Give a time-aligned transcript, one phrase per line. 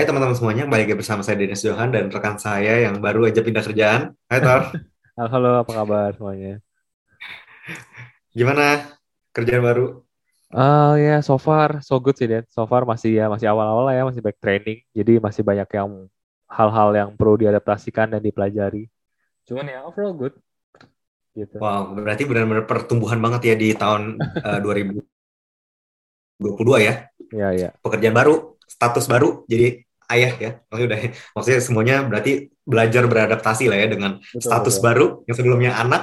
[0.00, 3.44] Hai teman-teman semuanya, balik lagi bersama saya Dennis Johan dan rekan saya yang baru aja
[3.44, 4.16] pindah kerjaan.
[4.32, 4.72] Hai Tor.
[5.28, 6.64] Halo, apa kabar semuanya?
[8.32, 8.96] Gimana
[9.36, 10.00] kerjaan baru?
[10.56, 12.48] Oh ya, so far so good sih, Den.
[12.48, 14.80] So far masih ya masih awal-awal lah ya, masih back training.
[14.96, 16.08] Jadi masih banyak yang
[16.48, 18.88] hal-hal yang perlu diadaptasikan dan dipelajari.
[19.44, 20.32] Cuman ya overall good.
[21.36, 21.60] Gitu.
[21.60, 24.16] Wow, berarti benar-benar pertumbuhan banget ya di tahun
[24.48, 27.04] uh, 2022 ya?
[27.36, 27.68] Iya, iya.
[27.84, 30.50] Pekerjaan baru, status baru jadi ayah ya.
[30.68, 31.00] Maksudnya udah.
[31.38, 32.32] Maksudnya semuanya berarti
[32.62, 34.86] belajar beradaptasi lah ya dengan betul, status betul.
[34.86, 36.02] baru yang sebelumnya anak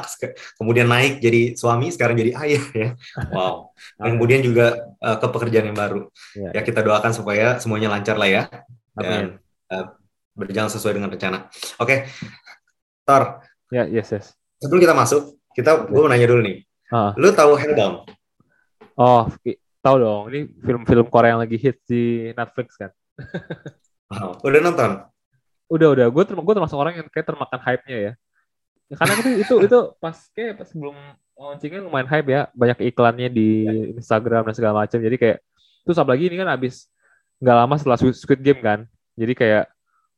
[0.59, 2.89] kemudian naik jadi suami sekarang jadi ayah ya.
[3.35, 3.71] Wow.
[3.99, 6.07] Dan kemudian juga uh, ke pekerjaan yang baru.
[6.35, 8.43] Ya, ya kita doakan supaya semuanya lancar lah ya.
[8.97, 9.37] Dan
[9.71, 9.85] uh,
[10.33, 11.47] berjalan sesuai dengan rencana.
[11.77, 11.85] Oke.
[11.85, 11.99] Okay.
[13.07, 13.39] Tor
[13.71, 14.25] ya yes yes.
[14.59, 16.63] Sebelum kita masuk kita gue mau nanya dulu nih.
[16.87, 17.11] Uh.
[17.19, 18.07] lu tahu Hellbound
[18.95, 19.27] oh
[19.83, 20.23] tahu dong.
[20.31, 22.91] Ini film-film Korea yang lagi hit di Netflix kan
[24.07, 24.39] Wow.
[24.43, 24.91] Udah nonton?
[25.67, 26.07] Udah udah.
[26.07, 28.13] Gue gue termasuk orang yang kayak termakan hype-nya ya.
[28.95, 30.95] Karena itu itu itu pas kayak pas sebelum
[31.35, 32.41] launchingnya lumayan hype ya.
[32.55, 33.47] Banyak iklannya di
[33.99, 34.99] Instagram dan segala macam.
[34.99, 35.37] Jadi kayak
[35.83, 36.87] terus apalagi ini kan abis
[37.43, 38.87] nggak lama setelah Squid Game kan.
[39.19, 39.65] Jadi kayak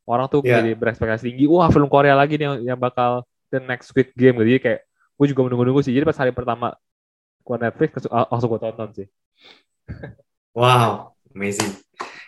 [0.06, 0.62] orang tuh yeah.
[0.62, 1.46] jadi berekspektasi tinggi.
[1.50, 4.38] Wah film Korea lagi nih yang, yang bakal the next Squid Game.
[4.38, 4.82] Jadi kayak
[5.18, 5.94] gue juga menunggu-nunggu sih.
[5.94, 6.78] Jadi pas hari pertama
[7.42, 9.08] gue Netflix langsung gue tonton sih.
[10.54, 11.74] wow, amazing.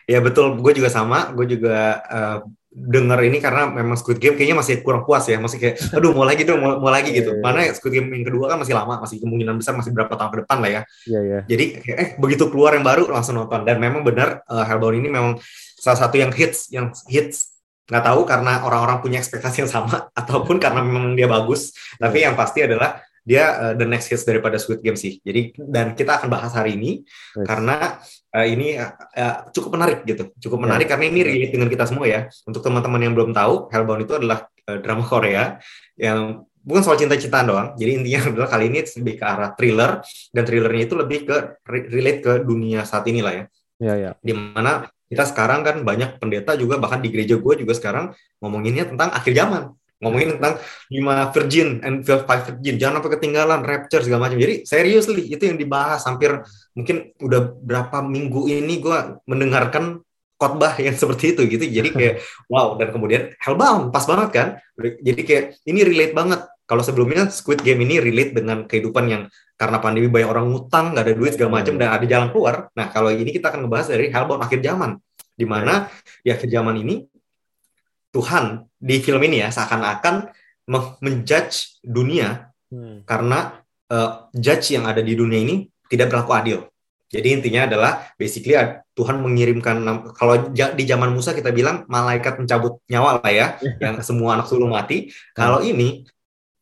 [0.09, 1.33] Ya betul, gue juga sama.
[1.33, 2.39] Gue juga uh,
[2.71, 6.23] denger ini karena memang Squid Game kayaknya masih kurang puas ya, masih kayak, aduh mau
[6.23, 7.35] lagi dong, mau, mau lagi gitu.
[7.35, 7.73] Iya, iya, Mana iya.
[7.75, 10.57] Squid Game yang kedua kan masih lama, masih kemungkinan besar masih berapa tahun ke depan
[10.63, 10.81] lah ya.
[11.03, 11.39] Iya iya.
[11.51, 15.35] Jadi eh begitu keluar yang baru langsung nonton dan memang benar uh, Hellbound ini memang
[15.75, 17.51] salah satu yang hits, yang hits
[17.91, 21.75] nggak tahu karena orang-orang punya ekspektasi yang sama ataupun karena memang dia bagus.
[21.99, 25.21] Tapi yang pasti adalah dia uh, the next hits daripada Squid Game sih.
[25.21, 27.45] Jadi dan kita akan bahas hari ini yes.
[27.45, 28.01] karena
[28.33, 30.97] uh, ini uh, cukup menarik gitu, cukup menarik yeah.
[30.97, 32.27] karena ini relate dengan kita semua ya.
[32.49, 35.61] Untuk teman-teman yang belum tahu, Hellbound itu adalah uh, drama Korea
[35.97, 37.67] yang bukan soal cinta-cintaan doang.
[37.77, 39.91] Jadi intinya adalah kali ini lebih ke arah thriller
[40.33, 41.35] dan thrillernya itu lebih ke
[41.69, 43.45] relate ke dunia saat ini lah ya.
[43.81, 44.03] Iya iya.
[44.09, 44.13] Yeah.
[44.21, 48.95] Di mana kita sekarang kan banyak pendeta juga bahkan di gereja gue juga sekarang ngomonginnya
[48.95, 50.57] tentang akhir zaman ngomongin tentang
[50.89, 52.75] lima virgin and five virgin.
[52.81, 54.41] Jangan sampai ketinggalan rapture segala macam.
[54.41, 56.41] Jadi seriously itu yang dibahas hampir
[56.73, 60.01] mungkin udah berapa minggu ini gue mendengarkan
[60.41, 61.65] khotbah yang seperti itu gitu.
[61.69, 62.15] Jadi kayak
[62.49, 63.93] wow dan kemudian hellbound.
[63.93, 64.47] Pas banget kan?
[64.81, 66.41] Jadi kayak ini relate banget.
[66.65, 69.27] Kalau sebelumnya Squid Game ini relate dengan kehidupan yang
[69.59, 72.73] karena pandemi banyak orang ngutang nggak ada duit segala macam dan ada jalan keluar.
[72.73, 74.97] Nah kalau ini kita akan ngebahas dari hellbound akhir zaman.
[75.35, 75.85] Di mana
[76.25, 77.10] di akhir zaman ini
[78.11, 80.27] Tuhan di film ini ya seakan-akan
[81.01, 83.07] menjudge dunia hmm.
[83.07, 83.59] karena
[83.91, 86.59] uh, judge yang ada di dunia ini tidak berlaku adil.
[87.11, 88.55] Jadi intinya adalah basically
[88.95, 89.83] Tuhan mengirimkan
[90.15, 93.47] kalau di zaman Musa kita bilang malaikat mencabut nyawa lah ya,
[93.83, 95.11] yang semua anak sulung mati.
[95.35, 95.71] Kalau hmm.
[95.75, 95.89] ini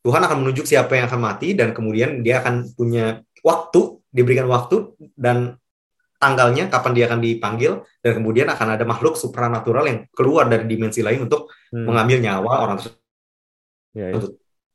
[0.02, 4.90] Tuhan akan menunjuk siapa yang akan mati dan kemudian dia akan punya waktu, diberikan waktu
[5.14, 5.59] dan
[6.20, 7.72] tanggalnya kapan dia akan dipanggil
[8.04, 11.88] dan kemudian akan ada makhluk supranatural yang keluar dari dimensi lain untuk hmm.
[11.88, 13.00] mengambil nyawa orang tersebut.
[13.96, 14.22] Ya, ya.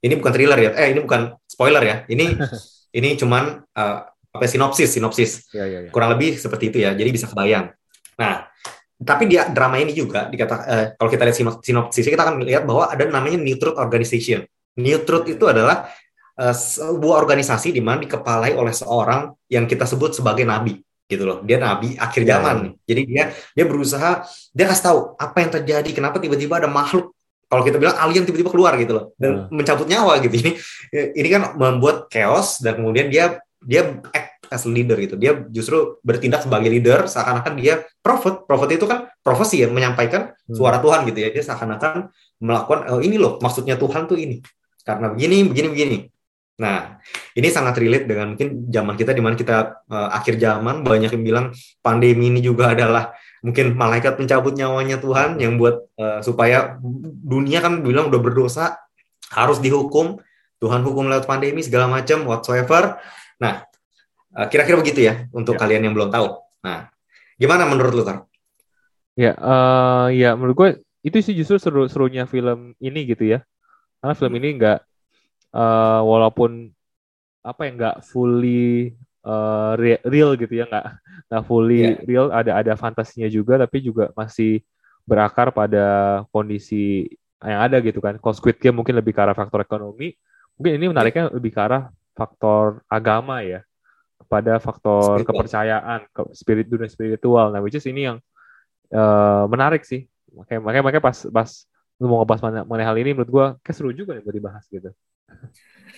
[0.05, 1.97] Ini bukan thriller ya, eh ini bukan spoiler ya.
[2.09, 2.41] Ini
[2.99, 5.53] ini cuman uh, apa sinopsis sinopsis.
[5.53, 5.91] Ya, ya, ya.
[5.93, 6.97] Kurang lebih seperti itu ya.
[6.97, 7.77] Jadi bisa kebayang.
[8.17, 8.49] Nah,
[8.97, 12.89] tapi dia drama ini juga dikata uh, kalau kita lihat sinopsis kita akan lihat bahwa
[12.89, 14.49] ada namanya New Truth Organization.
[14.81, 15.93] New Truth itu adalah
[16.41, 21.39] uh, sebuah organisasi di mana dikepalai oleh seorang yang kita sebut sebagai nabi gitu loh.
[21.45, 22.57] Dia nabi akhir iya, zaman.
[22.65, 27.15] Ya, Jadi dia dia berusaha dia kasih tahu apa yang terjadi, kenapa tiba-tiba ada makhluk
[27.49, 29.53] kalau kita bilang alien tiba-tiba keluar gitu loh dan ya.
[29.53, 30.35] mencabut nyawa gitu.
[30.43, 30.51] Ini
[31.15, 35.15] ini kan membuat chaos dan kemudian dia dia act as leader gitu.
[35.17, 38.45] Dia justru bertindak sebagai leader seakan-akan dia prophet.
[38.45, 40.57] Prophet itu kan profesi ya, menyampaikan hmm.
[40.57, 41.29] suara Tuhan gitu ya.
[41.33, 42.11] Dia seakan-akan
[42.43, 44.43] melakukan oh, ini loh maksudnya Tuhan tuh ini.
[44.85, 45.99] Karena begini, begini, begini.
[46.55, 47.03] Nah,
[47.35, 51.25] ini sangat relate dengan mungkin zaman kita di mana kita uh, akhir zaman banyak yang
[51.27, 51.47] bilang
[51.83, 53.11] pandemi ini juga adalah
[53.43, 56.79] mungkin malaikat pencabut nyawanya Tuhan yang buat uh, supaya
[57.27, 58.79] dunia kan bilang udah berdosa
[59.35, 60.23] harus dihukum
[60.63, 63.03] Tuhan hukum lewat pandemi segala macam whatsoever.
[63.43, 63.67] Nah,
[64.39, 65.67] uh, kira-kira begitu ya untuk ya.
[65.67, 66.39] kalian yang belum tahu.
[66.63, 66.87] Nah,
[67.35, 68.31] gimana menurut lu Kar?
[69.19, 70.71] Ya, uh, ya menurut gue
[71.03, 73.43] itu sih justru seru-serunya film ini gitu ya.
[73.99, 74.94] Karena film ini nggak
[75.55, 76.75] uh, walaupun
[77.45, 78.93] apa ya nggak fully
[79.23, 80.87] uh, real gitu ya nggak
[81.31, 81.97] nggak fully yeah.
[82.05, 84.61] real ada ada fantasinya juga tapi juga masih
[85.07, 87.07] berakar pada kondisi
[87.45, 88.17] yang ada gitu kan.
[88.17, 90.17] Kalau Squid Game mungkin lebih ke arah faktor ekonomi,
[90.57, 93.61] mungkin ini menariknya lebih ke arah faktor agama ya,
[94.17, 95.29] kepada faktor spiritual.
[95.29, 97.53] kepercayaan, ke spirit dunia spiritual.
[97.53, 98.17] Nah, which is ini yang
[98.97, 101.51] uh, menarik sih makanya makanya makanya pas pas
[102.03, 104.91] lu mau ngebahas mengenai hal ini menurut gue kayak seru juga nih buat dibahas gitu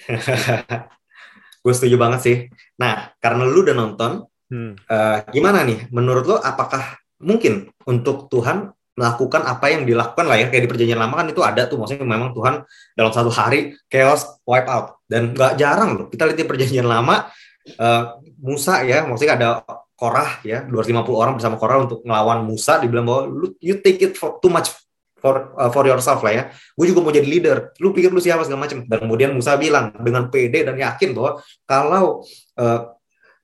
[1.63, 2.37] gue setuju banget sih.
[2.79, 4.73] Nah karena lu udah nonton hmm.
[4.87, 5.91] uh, gimana nih?
[5.91, 10.25] Menurut lo apakah mungkin untuk Tuhan melakukan apa yang dilakukan?
[10.25, 11.83] Lah ya kayak di perjanjian lama kan itu ada tuh.
[11.83, 12.63] Maksudnya memang Tuhan
[12.95, 15.03] dalam satu hari chaos wipe out.
[15.07, 17.27] Dan nggak jarang loh kita lihat di perjanjian lama
[17.79, 18.03] uh,
[18.43, 19.49] Musa ya maksudnya ada
[19.97, 22.79] Korah ya 250 orang bersama Korah untuk melawan Musa.
[22.79, 23.23] Dibilang bahwa
[23.65, 24.71] you take it for too much
[25.17, 26.43] for uh, for yourself lah ya.
[26.77, 27.73] Gue juga mau jadi leader.
[27.81, 31.41] Lu pikir lu siapa segala macam dan kemudian Musa bilang dengan pede dan yakin bahwa
[31.65, 32.23] kalau
[32.61, 32.81] uh,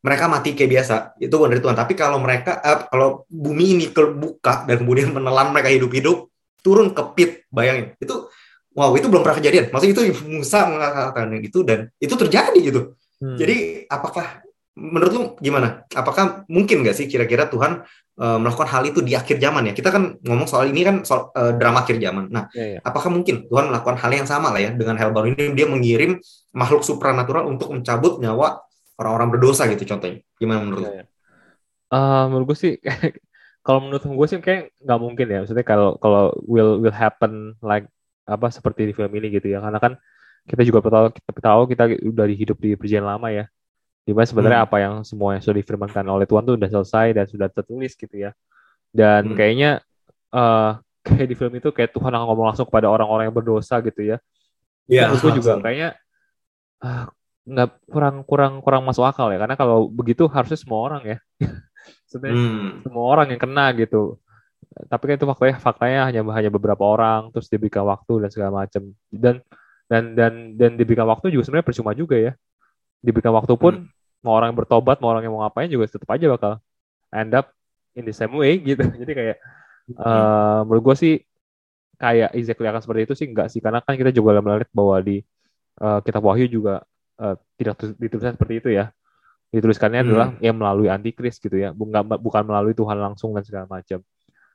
[0.03, 1.77] mereka mati kayak biasa itu bukan dari Tuhan.
[1.79, 6.29] Tapi kalau mereka uh, kalau bumi ini kebuka dan kemudian menelan mereka hidup-hidup
[6.61, 7.97] turun ke pit bayangin.
[7.99, 8.29] Itu
[8.77, 9.73] wow itu belum pernah kejadian.
[9.73, 12.83] Maksudnya itu Musa mengatakan itu dan itu terjadi gitu.
[13.23, 13.39] Hmm.
[13.39, 14.43] jadi apakah
[14.73, 17.85] menurut lu gimana apakah mungkin nggak sih kira-kira Tuhan
[18.17, 21.29] uh, melakukan hal itu di akhir zaman ya kita kan ngomong soal ini kan soal
[21.37, 22.79] uh, drama akhir zaman nah ya, ya.
[22.81, 26.17] apakah mungkin Tuhan melakukan hal yang sama lah ya dengan hal baru ini dia mengirim
[26.57, 28.65] makhluk supranatural untuk mencabut nyawa
[29.03, 30.21] orang-orang berdosa gitu contohnya.
[30.37, 31.05] Gimana menurut ya, ya.
[31.93, 32.73] Uh, menurut gue sih
[33.67, 35.39] kalau menurut gue sih kayak nggak mungkin ya.
[35.45, 37.91] Maksudnya kalau kalau will will happen like
[38.29, 39.59] apa seperti di film ini gitu ya.
[39.59, 39.99] Karena kan
[40.47, 43.45] kita juga tahu kita tahu kita udah hidup di perjanjian lama ya.
[44.03, 44.69] Di mana sebenarnya hmm.
[44.69, 48.17] apa yang semua yang sudah difirmankan oleh Tuhan tuh udah selesai dan sudah tertulis gitu
[48.19, 48.31] ya.
[48.91, 49.37] Dan hmm.
[49.39, 49.71] kayaknya
[50.35, 54.03] uh, kayak di film itu kayak Tuhan akan ngomong langsung kepada orang-orang yang berdosa gitu
[54.03, 54.17] ya.
[54.91, 55.11] Iya.
[55.11, 55.91] Yeah, gue juga kayaknya
[56.83, 57.07] uh,
[57.43, 61.19] nggak kurang kurang kurang masuk akal ya karena kalau begitu harusnya semua orang ya
[62.11, 62.71] sebenarnya hmm.
[62.87, 64.23] semua orang yang kena gitu
[64.87, 68.95] tapi kan itu faktanya faktanya hanya hanya beberapa orang terus diberikan waktu dan segala macam
[69.11, 69.43] dan
[69.91, 72.33] dan dan dan diberikan waktu juga sebenarnya percuma juga ya
[73.03, 74.23] diberikan waktu pun hmm.
[74.23, 76.53] mau orang yang bertobat mau orang yang mau ngapain juga tetap aja bakal
[77.11, 77.51] end up
[77.99, 79.37] in the same way gitu jadi kayak
[79.91, 79.99] hmm.
[79.99, 81.15] uh, menurut gue sih
[81.99, 85.23] kayak exactly akan seperti itu sih enggak sih karena kan kita juga melihat bahwa di
[85.79, 86.83] uh, kitab Wahyu juga
[87.23, 88.91] uh, tidak dituliskan seperti itu ya.
[89.53, 90.09] Dituliskannya hmm.
[90.09, 94.01] adalah yang melalui antikris gitu ya, bukan bukan melalui Tuhan langsung dan segala macam.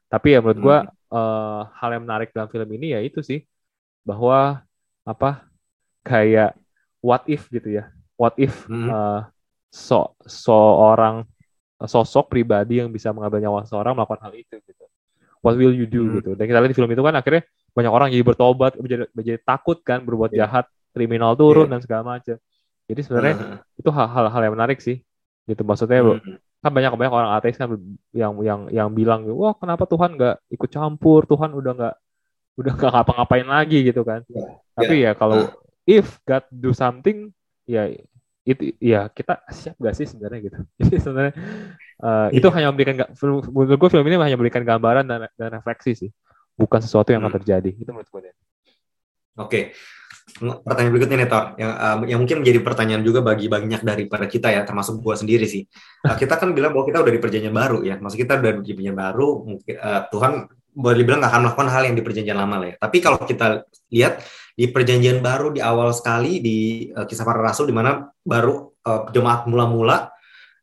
[0.10, 1.14] Tapi ya menurut gue hmm.
[1.14, 3.46] uh, hal yang menarik dalam film ini ya itu sih
[4.02, 4.66] bahwa
[5.06, 5.46] apa
[6.02, 6.58] kayak
[7.00, 8.90] what if gitu ya, what if hmm.
[8.90, 9.22] uh,
[9.70, 11.24] so seorang
[11.86, 14.86] sosok pribadi yang bisa mengambil nyawa seorang melakukan hal itu gitu.
[15.46, 16.14] What will you do hmm.
[16.18, 16.32] gitu.
[16.34, 17.46] Dan kita lihat di film itu kan akhirnya
[17.78, 20.50] banyak orang jadi bertobat, menjadi, menjadi takut kan berbuat yeah.
[20.50, 20.66] jahat,
[20.98, 21.78] kriminal turun yeah.
[21.78, 22.42] dan segala macam.
[22.90, 23.78] Jadi sebenarnya uh.
[23.78, 25.06] itu hal-hal yang menarik sih.
[25.46, 26.42] Gitu maksudnya hmm.
[26.66, 27.70] kan banyak banyak orang ateis kan
[28.12, 31.96] yang yang yang bilang wah kenapa Tuhan nggak ikut campur Tuhan udah nggak
[32.58, 34.26] udah nggak ngapa-ngapain lagi gitu kan.
[34.26, 34.58] Yeah.
[34.74, 35.14] Tapi yeah.
[35.14, 35.54] ya kalau uh.
[35.86, 37.37] if God do something
[37.68, 37.92] ya
[38.48, 40.58] itu ya kita siap gak sih sebenarnya gitu.
[40.82, 41.34] Jadi sebenarnya
[42.00, 46.10] uh, itu hanya memberikan menurut gue film ini hanya memberikan gambaran dan, dan refleksi sih,
[46.56, 47.30] bukan sesuatu yang hmm.
[47.30, 47.72] akan terjadi.
[47.76, 48.22] Itu menurut gue.
[48.24, 48.34] Oke,
[49.38, 49.64] okay
[50.38, 54.52] pertanyaan berikutnya nih Tor, yang, uh, yang mungkin menjadi pertanyaan juga bagi banyak daripada kita
[54.52, 55.64] ya, termasuk gua sendiri sih.
[56.04, 58.72] Uh, kita kan bilang bahwa kita udah di perjanjian baru ya, maksud kita udah di
[58.76, 60.34] perjanjian baru, mungkin uh, Tuhan
[60.78, 62.76] boleh dibilang nggak akan melakukan hal yang di perjanjian lama lah ya.
[62.78, 64.22] Tapi kalau kita lihat
[64.54, 66.58] di perjanjian baru di awal sekali di
[66.94, 70.14] uh, kisah para rasul di mana baru uh, jemaat mula-mula,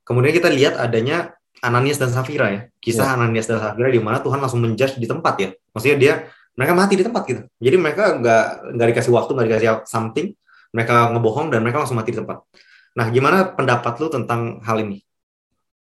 [0.06, 3.16] kemudian kita lihat adanya Ananias dan Safira ya, kisah yeah.
[3.18, 5.50] Ananias dan Safira di mana Tuhan langsung menjudge di tempat ya.
[5.74, 6.14] Maksudnya dia
[6.54, 7.42] mereka mati di tempat gitu.
[7.58, 8.44] Jadi mereka nggak
[8.78, 10.30] nggak dikasih waktu, nggak dikasih something,
[10.70, 12.46] mereka ngebohong dan mereka langsung mati di tempat.
[12.94, 15.02] Nah, gimana pendapat lu tentang hal ini?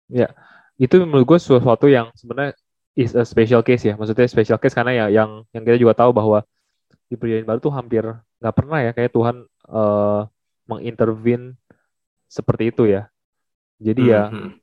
[0.08, 0.32] Ya,
[0.80, 2.56] itu menurut gue sesuatu yang sebenarnya
[2.94, 3.94] is a special case ya.
[3.98, 6.42] Maksudnya special case karena ya yang yang kita juga tahu bahwa
[7.10, 8.02] di perjanjian baru tuh hampir
[8.40, 9.36] nggak pernah ya kayak Tuhan
[9.70, 10.26] uh,
[10.66, 11.58] mengintervene
[12.26, 13.06] seperti itu ya.
[13.82, 14.48] Jadi mm -hmm.
[14.50, 14.54] ya,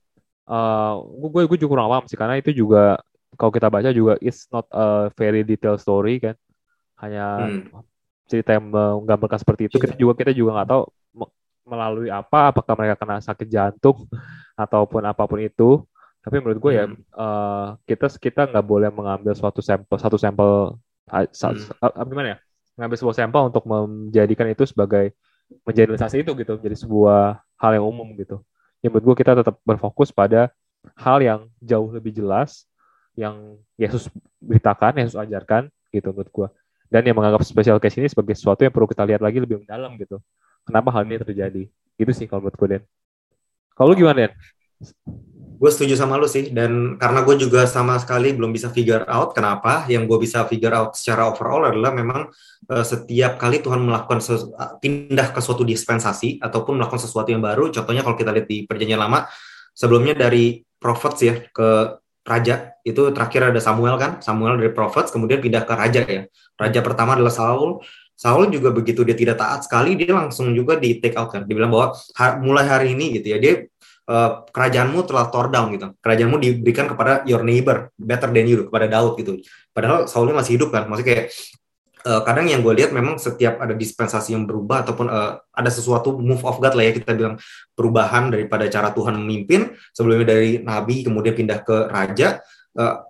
[0.48, 2.98] uh, gue gue juga kurang paham sih karena itu juga
[3.36, 6.36] kalau kita baca juga it's not a very detailed story kan
[7.00, 7.82] hanya hmm.
[8.28, 10.82] cerita yang menggambarkan seperti itu kita juga kita juga nggak tahu
[11.62, 14.06] melalui apa apakah mereka kena sakit jantung
[14.58, 15.82] ataupun apa pun itu
[16.22, 16.98] tapi menurut gue ya, hmm.
[17.12, 20.78] uh, kita kita nggak boleh mengambil suatu sampel satu sampel
[21.10, 22.08] hmm.
[22.08, 22.38] gimana ya
[22.78, 25.12] mengambil sebuah sampel untuk menjadikan itu sebagai
[25.68, 28.40] menjadi itu gitu jadi sebuah hal yang umum gitu
[28.80, 30.48] ya menurut gue kita tetap berfokus pada
[30.98, 32.66] hal yang jauh lebih jelas
[33.14, 34.08] yang Yesus
[34.40, 36.48] beritakan, Yesus ajarkan gitu menurut gue.
[36.92, 39.96] Dan yang menganggap special case ini sebagai sesuatu yang perlu kita lihat lagi lebih mendalam
[39.96, 40.20] gitu.
[40.64, 41.62] Kenapa hal ini terjadi?
[41.96, 42.82] Itu sih kalau menurut gue, Den.
[43.72, 44.32] Kalau gimana, Den?
[45.62, 49.30] Gue setuju sama lu sih, dan karena gue juga sama sekali belum bisa figure out
[49.30, 52.26] kenapa, yang gue bisa figure out secara overall adalah memang
[52.66, 54.18] uh, setiap kali Tuhan melakukan
[54.82, 58.98] pindah ke suatu dispensasi, ataupun melakukan sesuatu yang baru, contohnya kalau kita lihat di perjanjian
[58.98, 59.30] lama,
[59.70, 65.38] sebelumnya dari prophets ya, ke raja itu terakhir ada Samuel kan Samuel dari prophets kemudian
[65.42, 66.26] pindah ke raja ya.
[66.58, 67.82] Raja pertama adalah Saul.
[68.14, 71.42] Saul juga begitu dia tidak taat sekali dia langsung juga di take out kan.
[71.46, 71.94] Dibilang bahwa
[72.42, 73.66] mulai hari ini gitu ya dia
[74.08, 75.92] uh, kerajaanmu telah tore down gitu.
[76.00, 79.38] Kerajaanmu diberikan kepada your neighbor better than you kepada Daud gitu.
[79.70, 80.88] Padahal Saulnya masih hidup kan.
[80.88, 81.26] Maksudnya kayak
[82.06, 86.18] uh, kadang yang gue lihat memang setiap ada dispensasi yang berubah ataupun uh, ada sesuatu
[86.18, 87.38] move of God lah ya kita bilang
[87.74, 92.42] perubahan daripada cara Tuhan memimpin sebelumnya dari nabi kemudian pindah ke raja
[92.78, 93.06] uh,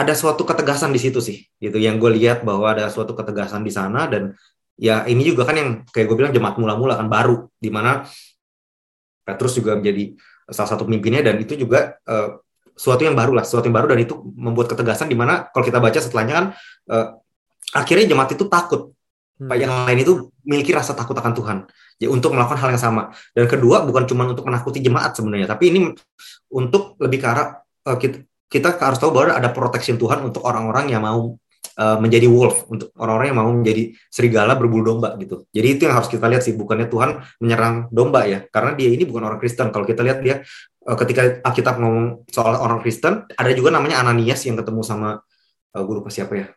[0.00, 1.76] ada suatu ketegasan di situ sih gitu.
[1.76, 4.32] Yang gue lihat bahwa ada suatu ketegasan di sana dan
[4.80, 8.08] ya ini juga kan yang kayak gue bilang jemaat mula-mula kan baru di mana
[9.20, 10.16] Petrus juga menjadi
[10.50, 12.38] salah satu pemimpinnya dan itu juga uh,
[12.76, 15.78] suatu yang baru lah, suatu yang baru dan itu membuat ketegasan di mana kalau kita
[15.78, 16.46] baca setelahnya kan
[16.90, 17.06] uh,
[17.76, 18.92] akhirnya jemaat itu takut.
[19.40, 19.56] Hmm.
[19.56, 20.12] Yang lain itu
[20.44, 21.58] memiliki rasa takut akan Tuhan
[21.96, 23.12] ya untuk melakukan hal yang sama.
[23.32, 25.78] Dan kedua bukan cuma untuk menakuti jemaat sebenarnya, tapi ini
[26.52, 30.92] untuk lebih ke arah uh, kita, kita harus tahu bahwa ada protection Tuhan untuk orang-orang
[30.92, 31.38] yang mau
[31.80, 35.44] uh, menjadi wolf untuk orang-orang yang mau menjadi serigala berbulu domba gitu.
[35.52, 39.04] Jadi itu yang harus kita lihat sih bukannya Tuhan menyerang domba ya, karena dia ini
[39.08, 39.70] bukan orang Kristen.
[39.70, 40.42] Kalau kita lihat dia
[40.88, 45.20] uh, ketika kita ngomong soal orang Kristen, ada juga namanya Ananias yang ketemu sama
[45.76, 46.48] uh, lupa siapa ya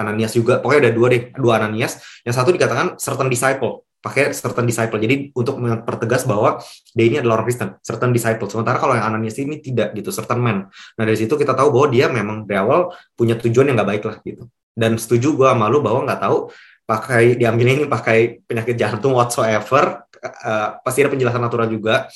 [0.00, 2.00] Ananias juga, pokoknya ada dua deh, dua Ananias.
[2.24, 4.96] Yang satu dikatakan certain disciple, pakai certain disciple.
[4.96, 6.58] Jadi untuk mempertegas bahwa
[6.96, 8.48] dia ini adalah orang Kristen, certain disciple.
[8.48, 10.72] Sementara kalau yang Ananias ini tidak gitu, certain man.
[10.96, 14.04] Nah dari situ kita tahu bahwa dia memang dari awal punya tujuan yang nggak baik
[14.08, 14.48] lah gitu.
[14.72, 16.48] Dan setuju gue malu bahwa nggak tahu
[16.88, 22.10] pakai diambil ini pakai penyakit jantung whatsoever, uh, pasti ada penjelasan natural juga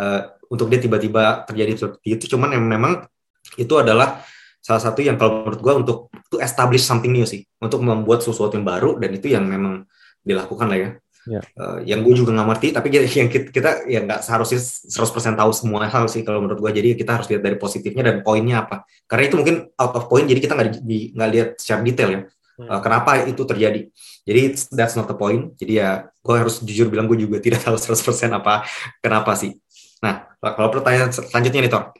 [0.00, 2.24] uh, untuk dia tiba-tiba terjadi seperti itu.
[2.34, 3.06] Cuman yang memang
[3.54, 4.24] itu adalah
[4.58, 8.58] salah satu yang kalau menurut gue untuk to establish something new sih untuk membuat sesuatu
[8.58, 9.86] yang baru dan itu yang memang
[10.26, 10.90] dilakukan lah ya.
[11.26, 11.42] Yeah.
[11.42, 11.58] Ya.
[11.58, 15.50] Uh, yang gue juga nggak ngerti, tapi yang kita, kita ya nggak seharusnya 100% tahu
[15.50, 16.72] semua hal sih kalau menurut gue.
[16.78, 18.86] Jadi kita harus lihat dari positifnya dan poinnya apa.
[19.10, 22.20] Karena itu mungkin out of point, jadi kita nggak nggak lihat secara detail ya.
[22.56, 23.90] Uh, kenapa itu terjadi?
[24.24, 24.40] Jadi
[24.72, 25.52] that's not the point.
[25.60, 28.64] Jadi ya gue harus jujur bilang gue juga tidak tahu 100% apa
[29.02, 29.58] kenapa sih.
[30.00, 31.92] Nah kalau pertanyaan selanjutnya nih Tor,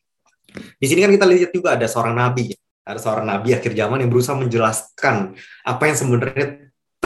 [0.80, 2.56] di sini kan kita lihat juga ada seorang nabi,
[2.86, 6.46] ada seorang nabi akhir zaman yang berusaha menjelaskan apa yang sebenarnya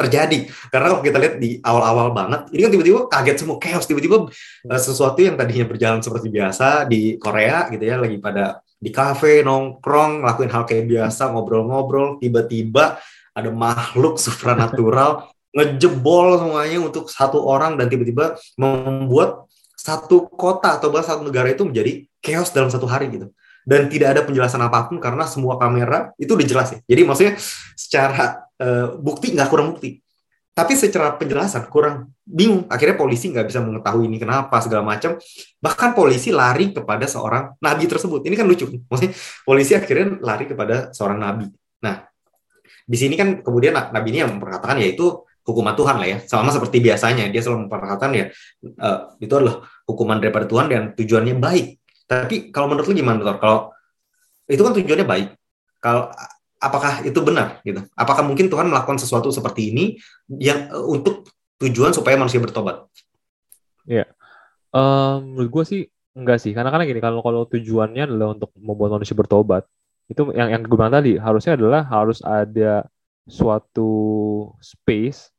[0.00, 0.49] terjadi.
[0.73, 3.85] Karena kalau kita lihat di awal-awal banget, ini kan tiba-tiba kaget semua, chaos.
[3.85, 4.16] Tiba-tiba
[4.66, 9.45] uh, sesuatu yang tadinya berjalan seperti biasa di Korea gitu ya, lagi pada di kafe
[9.45, 12.97] nongkrong, ngelakuin hal kayak biasa, ngobrol-ngobrol, tiba-tiba
[13.37, 21.16] ada makhluk supranatural ngejebol semuanya untuk satu orang dan tiba-tiba membuat satu kota atau bahkan
[21.16, 23.28] satu negara itu menjadi chaos dalam satu hari gitu.
[23.64, 26.78] Dan tidak ada penjelasan apa pun karena semua kamera itu udah jelas ya.
[26.88, 27.35] Jadi maksudnya
[27.76, 29.99] secara uh, bukti nggak kurang bukti.
[30.50, 32.12] Tapi secara penjelasan kurang.
[32.21, 32.69] Bingung.
[32.69, 35.17] Akhirnya polisi nggak bisa mengetahui ini kenapa segala macam.
[35.59, 38.23] Bahkan polisi lari kepada seorang nabi tersebut.
[38.29, 38.69] Ini kan lucu.
[38.69, 39.12] Maksudnya
[39.43, 41.47] polisi akhirnya lari kepada seorang nabi.
[41.81, 42.05] Nah
[42.85, 46.19] di sini kan kemudian nabi ini yang memperkatakan yaitu hukuman Tuhan lah ya.
[46.29, 48.25] Sama seperti biasanya dia selalu memperkatakan ya
[48.79, 51.67] uh, itu adalah hukuman daripada Tuhan dan tujuannya baik.
[52.11, 53.38] Tapi kalau menurut lu gimana, Tor?
[53.38, 53.59] Kalau
[54.50, 55.29] itu kan tujuannya baik.
[55.79, 56.11] Kalau
[56.61, 57.81] apakah itu benar gitu?
[57.97, 59.85] Apakah mungkin Tuhan melakukan sesuatu seperti ini
[60.29, 61.26] yang uh, untuk
[61.59, 62.85] tujuan supaya manusia bertobat?
[63.88, 64.07] Iya.
[64.71, 65.83] Um, menurut gue sih
[66.14, 66.52] enggak sih.
[66.52, 69.64] Karena kan gini, kalau kalau tujuannya adalah untuk membuat manusia bertobat,
[70.07, 72.87] itu yang yang gue bilang tadi harusnya adalah harus ada
[73.31, 73.90] suatu
[74.59, 75.33] space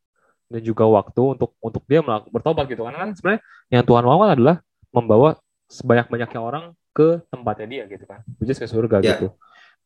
[0.51, 4.20] dan juga waktu untuk untuk dia melakukan bertobat gitu karena kan sebenarnya yang Tuhan mau
[4.20, 4.56] kan adalah
[4.92, 5.30] membawa
[5.72, 9.16] sebanyak-banyaknya orang ke tempatnya dia gitu kan, which is ke surga yeah.
[9.16, 9.28] gitu.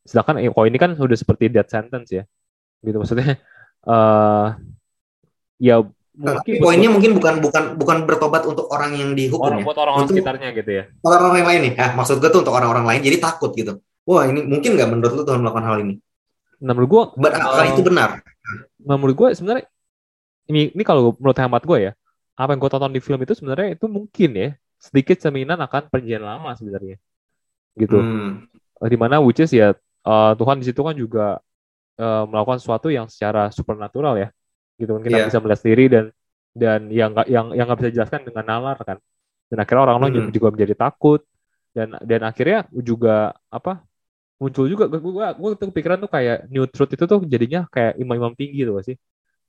[0.06, 2.24] Sedangkan kalau ini kan sudah seperti death sentence ya,
[2.80, 3.42] gitu maksudnya.
[3.82, 4.54] Uh,
[5.66, 5.82] ya
[6.16, 9.66] mungkin poinnya mungkin bukan bukan bukan bertobat untuk orang yang dihukum orang, ya.
[9.68, 10.84] Buat orang-orang sekitarnya gitu ya.
[11.04, 11.72] Orang-orang yang lain nih.
[11.76, 13.82] Ya, maksud gue tuh untuk orang-orang lain jadi takut gitu.
[14.08, 15.94] Wah, ini mungkin nggak menurut lu Tuhan melakukan hal ini?
[16.62, 18.24] Nah, menurut gue apakah uh, itu benar?
[18.80, 19.68] Nah, menurut gue sebenarnya
[20.48, 21.92] ini ini kalau menurut hemat gue ya,
[22.36, 26.24] apa yang gue tonton di film itu sebenarnya itu mungkin ya sedikit cerminan akan perjanjian
[26.24, 27.00] lama sebenarnya
[27.76, 28.32] gitu hmm.
[28.88, 29.72] di mana which is ya
[30.06, 31.42] uh, Tuhan di situ kan juga
[31.98, 34.28] uh, melakukan sesuatu yang secara supernatural ya.
[34.78, 35.26] Gitu kan kita yeah.
[35.28, 36.04] bisa melihat sendiri dan
[36.56, 38.98] dan yang nggak yang yang nggak bisa dijelaskan dengan nalar kan.
[39.46, 40.32] Dan akhirnya orang-orang hmm.
[40.32, 41.20] juga menjadi takut.
[41.76, 43.84] Dan dan akhirnya juga apa
[44.40, 44.88] muncul juga.
[44.88, 48.64] Gue gue gue tuh pikiran tuh kayak new truth itu tuh jadinya kayak imam-imam tinggi
[48.64, 48.96] tuh sih?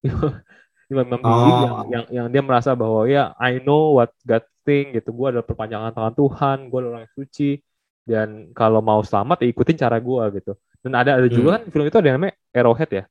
[0.92, 1.60] Imam-imam tinggi oh.
[1.64, 5.16] yang, yang yang dia merasa bahwa ya I know what God think gitu.
[5.16, 6.58] Gue adalah perpanjangan tangan Tuhan.
[6.68, 7.64] Gue adalah orang yang suci
[8.08, 10.56] dan kalau mau selamat ya ikutin cara gue gitu.
[10.80, 11.56] Dan ada ada juga hmm.
[11.60, 13.04] kan film itu ada yang namanya Arrowhead ya?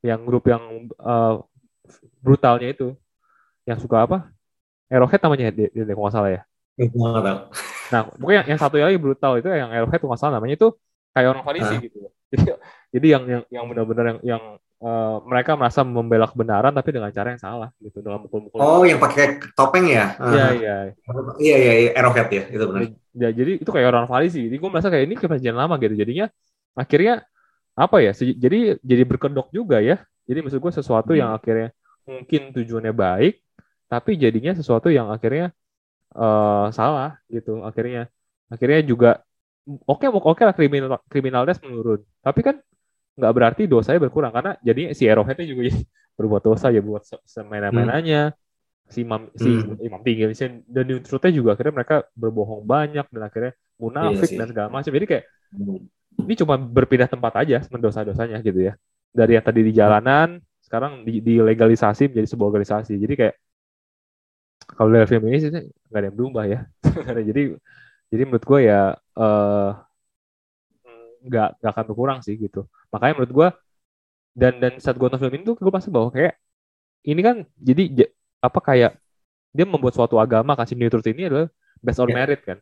[0.00, 0.62] Yang grup yang
[0.96, 1.44] uh,
[2.24, 2.96] brutalnya itu.
[3.68, 4.32] Yang suka apa?
[4.88, 6.42] Arrowhead namanya dia, dia, dia nggak salah ya?
[7.92, 10.68] Nah pokoknya yang, yang satu lagi brutal itu yang Arrowhead nggak salah namanya itu
[11.12, 11.76] kayak orang Ah.
[11.76, 11.98] gitu.
[12.30, 12.46] Jadi
[12.94, 14.42] jadi yang yang yang benar-benar yang yang
[14.80, 18.58] eh, mereka merasa membela kebenaran tapi dengan cara yang salah gitu dengan mukul-mukul.
[18.58, 20.16] Oh, yang pakai topeng ya?
[20.16, 20.50] Iya Ah.
[20.56, 20.74] iya.
[21.40, 22.80] Iya, iya, iya, Arrowhead ya, itu benar.
[23.12, 24.40] Ya, jadi itu kayak orang Farisi.
[24.48, 25.94] Jadi gue merasa kayak ini kepercayaan lama gitu.
[25.98, 26.26] Jadinya
[26.72, 27.14] akhirnya
[27.76, 28.12] apa ya?
[28.16, 30.00] Jadi jadi berkedok juga ya.
[30.28, 31.74] Jadi maksud gue sesuatu yang akhirnya
[32.06, 33.34] mungkin tujuannya baik,
[33.90, 35.52] tapi jadinya sesuatu yang akhirnya
[36.14, 37.60] eh, salah gitu.
[37.68, 38.08] Akhirnya
[38.50, 39.10] akhirnya juga
[39.86, 42.00] oke oke lah kriminal kriminalitas menurun.
[42.24, 42.56] Tapi kan
[43.20, 45.74] nggak berarti dosanya berkurang karena jadinya si Arrowhead-nya juga jadi
[46.18, 48.32] berbuat dosa ya buat se- semena-menanya
[48.90, 49.80] si imam si Hmm.
[49.88, 54.40] imam tinggi si dan di truth-nya juga akhirnya mereka berbohong banyak dan akhirnya munafik Iya
[54.40, 54.90] dan segala macam.
[54.92, 55.24] Jadi kayak
[56.26, 58.72] ini cuma berpindah tempat aja dosa-dosanya gitu ya.
[59.10, 62.92] Dari yang tadi di jalanan sekarang di, dilegalisasi menjadi sebuah organisasi.
[63.00, 63.34] Jadi kayak
[64.76, 65.50] kalau dari film ini sih
[65.90, 66.58] nggak ada yang berubah ya.
[67.28, 67.42] Jadi
[68.10, 68.80] jadi menurut gue ya
[69.18, 69.68] eh
[71.24, 73.48] nggak nggak akan berkurang sih gitu makanya menurut gue
[74.32, 76.34] dan dan saat gue nonton film ini tuh gue pasti bahwa kayak
[77.04, 78.08] ini kan jadi
[78.40, 78.92] apa kayak
[79.50, 81.48] dia membuat suatu agama si New Truth ini adalah
[81.82, 82.16] based on Iya.
[82.16, 82.58] merit kan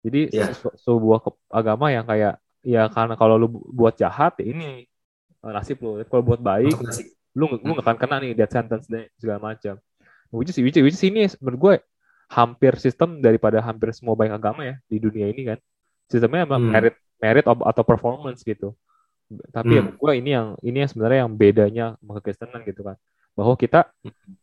[0.00, 0.44] jadi Iya.
[0.56, 1.20] se- sebuah
[1.52, 4.88] agama yang kayak ya karena kalau lu bu- buat jahat ya ini
[5.44, 8.86] eh, nasib lu kalau buat baik Masuk lu lu nggak akan kena nih death sentence
[8.88, 9.76] dan segala macam
[10.32, 11.74] which is which is, which is ini menurut gue
[12.32, 15.58] hampir sistem daripada hampir semua banyak agama ya di dunia ini kan
[16.08, 16.72] sistemnya emang Hmm.
[16.72, 18.76] merit merit atau performance gitu
[19.48, 19.88] tapi ya Hmm.
[19.88, 22.96] menurut gue ini yang ini yang sebenarnya yang bedanya sama kekristenan gitu kan
[23.32, 23.80] bahwa kita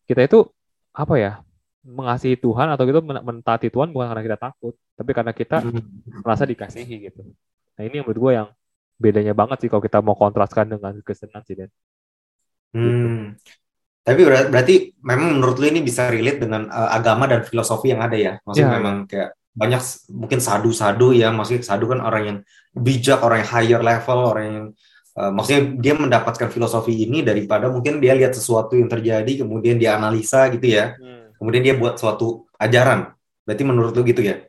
[0.10, 0.40] kita itu
[0.92, 1.32] apa ya
[1.86, 5.82] mengasihi Tuhan atau men- mentaati Tuhan bukan karena kita takut tapi karena kita Hmm.
[6.26, 7.22] merasa dikasihi gitu
[7.78, 8.50] nah ini yang menurut gue yang
[9.02, 11.70] bedanya banget sih kalau kita mau kontraskan dengan kekristenan sih Dan.
[12.72, 13.34] Hmm.
[14.02, 18.02] Tapi ber- berarti memang menurut lu ini bisa relate dengan uh, agama dan filosofi yang
[18.02, 18.34] ada ya?
[18.46, 18.78] Maksudnya Ya.
[18.78, 19.82] memang kayak banyak
[20.12, 22.38] mungkin sadu-sadu ya, maksudnya sadu kan orang yang
[22.72, 24.66] bijak, orang yang higher level, orang yang
[25.20, 30.00] uh, maksudnya dia mendapatkan filosofi ini daripada mungkin dia lihat sesuatu yang terjadi kemudian dia
[30.00, 30.96] analisa gitu ya,
[31.36, 33.12] kemudian dia buat suatu ajaran.
[33.44, 34.40] Berarti menurut lu gitu ya?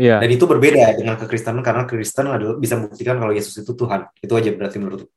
[0.00, 0.16] Iya.
[0.24, 4.08] Dan itu berbeda dengan kekristenan karena Kristen adalah bisa membuktikan kalau Yesus itu Tuhan.
[4.24, 5.08] Itu aja berarti menurut lu.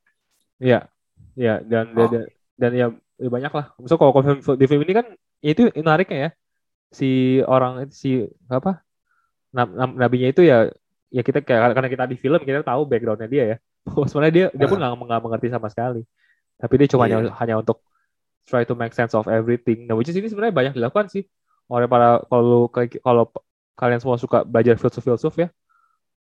[0.60, 0.92] Iya,
[1.32, 2.04] iya dan Oh.
[2.12, 2.28] dan,
[2.60, 3.72] dan ya, ya banyak lah.
[3.80, 4.12] Misal kalau
[4.60, 5.06] di film ini kan
[5.40, 6.30] itu menariknya ya
[6.92, 8.83] si orang si apa
[9.54, 10.68] nabinya itu ya
[11.14, 13.56] ya kita karena kita di film kita tahu backgroundnya dia ya.
[13.86, 16.02] Bahwa sebenarnya dia dia pun nggak nggak mengerti sama sekali.
[16.60, 17.16] Tapi dia cuma Iya.
[17.22, 17.78] hanya hanya untuk
[18.48, 19.86] try to make sense of everything.
[19.88, 21.24] Nah, which is ini sebenarnya banyak dilakukan sih
[21.70, 22.68] oleh para kalau
[23.00, 23.24] kalau
[23.78, 25.48] kalian semua suka belajar filsuf-filsuf ya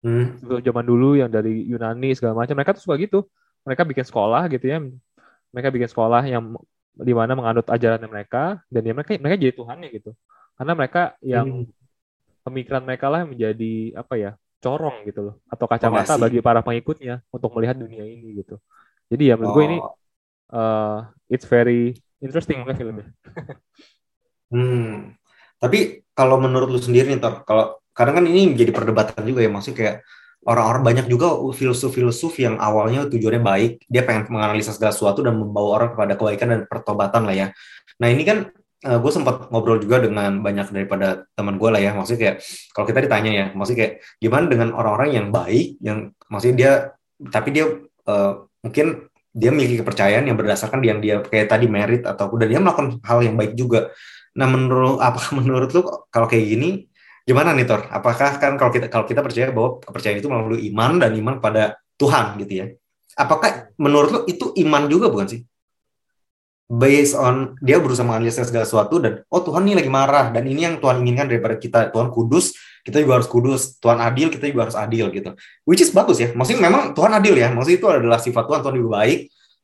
[0.00, 0.32] Hmm.
[0.40, 3.28] filsuf zaman dulu yang dari Yunani segala macam mereka tuh suka gitu
[3.68, 4.78] mereka bikin sekolah gitu ya
[5.52, 6.56] mereka bikin sekolah yang
[6.96, 10.10] di mana menganut ajaran mereka dan ya mereka mereka jadi Tuhannya gitu
[10.56, 11.79] karena mereka yang Hmm.
[12.44, 16.22] Pemikiran mereka lah yang menjadi apa ya corong gitu loh atau kacamata Fondasi.
[16.22, 18.60] bagi para pengikutnya untuk melihat dunia ini gitu
[19.08, 19.78] jadi ya menurut gue ini
[20.50, 20.58] Oh.
[20.58, 20.98] uh,
[21.30, 23.06] it's very interesting mungkin filmnya
[24.50, 25.14] Hmm.
[25.62, 29.50] Tapi kalau menurut lu sendiri nih, Tor, kalau kadang kan ini menjadi perdebatan juga ya,
[29.50, 29.96] maksudnya kayak
[30.42, 35.68] orang-orang banyak juga filosof-filosof yang awalnya tujuannya baik, dia pengen menganalisa segala sesuatu dan membawa
[35.84, 37.46] orang kepada kebaikan dan pertobatan lah ya.
[38.00, 38.48] Nah ini kan
[38.80, 42.36] gue sempat ngobrol juga dengan banyak daripada teman gue lah ya, maksudnya kayak
[42.72, 45.98] kalau kita ditanya ya, maksudnya kayak gimana dengan orang-orang yang baik, yang
[46.32, 46.72] maksudnya dia,
[47.28, 47.64] tapi dia
[48.08, 48.32] eh,
[48.64, 48.86] mungkin
[49.30, 53.20] dia memiliki kepercayaan yang berdasarkan yang dia kayak tadi merit atau dan dia melakukan hal
[53.22, 53.92] yang baik juga.
[54.34, 56.88] Nah, menurut apakah menurut lu kalau kayak gini
[57.28, 57.86] gimana nih Tor?
[57.92, 61.76] Apakah kan kalau kita kalau kita percaya bahwa kepercayaan itu melalui iman dan iman pada
[62.00, 62.66] Tuhan gitu ya.
[63.18, 65.40] Apakah menurut lu itu iman juga bukan sih?
[66.70, 70.62] Based on dia berusaha menganalisa segala sesuatu dan oh Tuhan ini lagi marah dan ini
[70.62, 71.90] yang Tuhan inginkan daripada kita.
[71.90, 72.54] Tuhan kudus,
[72.86, 73.74] kita juga harus kudus.
[73.82, 75.34] Tuhan adil, kita juga harus adil gitu.
[75.66, 76.30] Which is bagus ya.
[76.30, 77.50] Maksudnya memang Tuhan adil ya.
[77.50, 78.60] Maksudnya itu adalah sifat Tuhan.
[78.62, 79.18] Tuhan juga baik.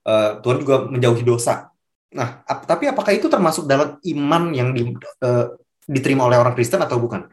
[0.06, 1.70] Eh, Tuhan juga menjauhi dosa.
[2.10, 5.46] Nah, ap- tapi apakah itu termasuk dalam iman yang di- eh,
[5.86, 7.30] diterima oleh orang Kristen atau bukan?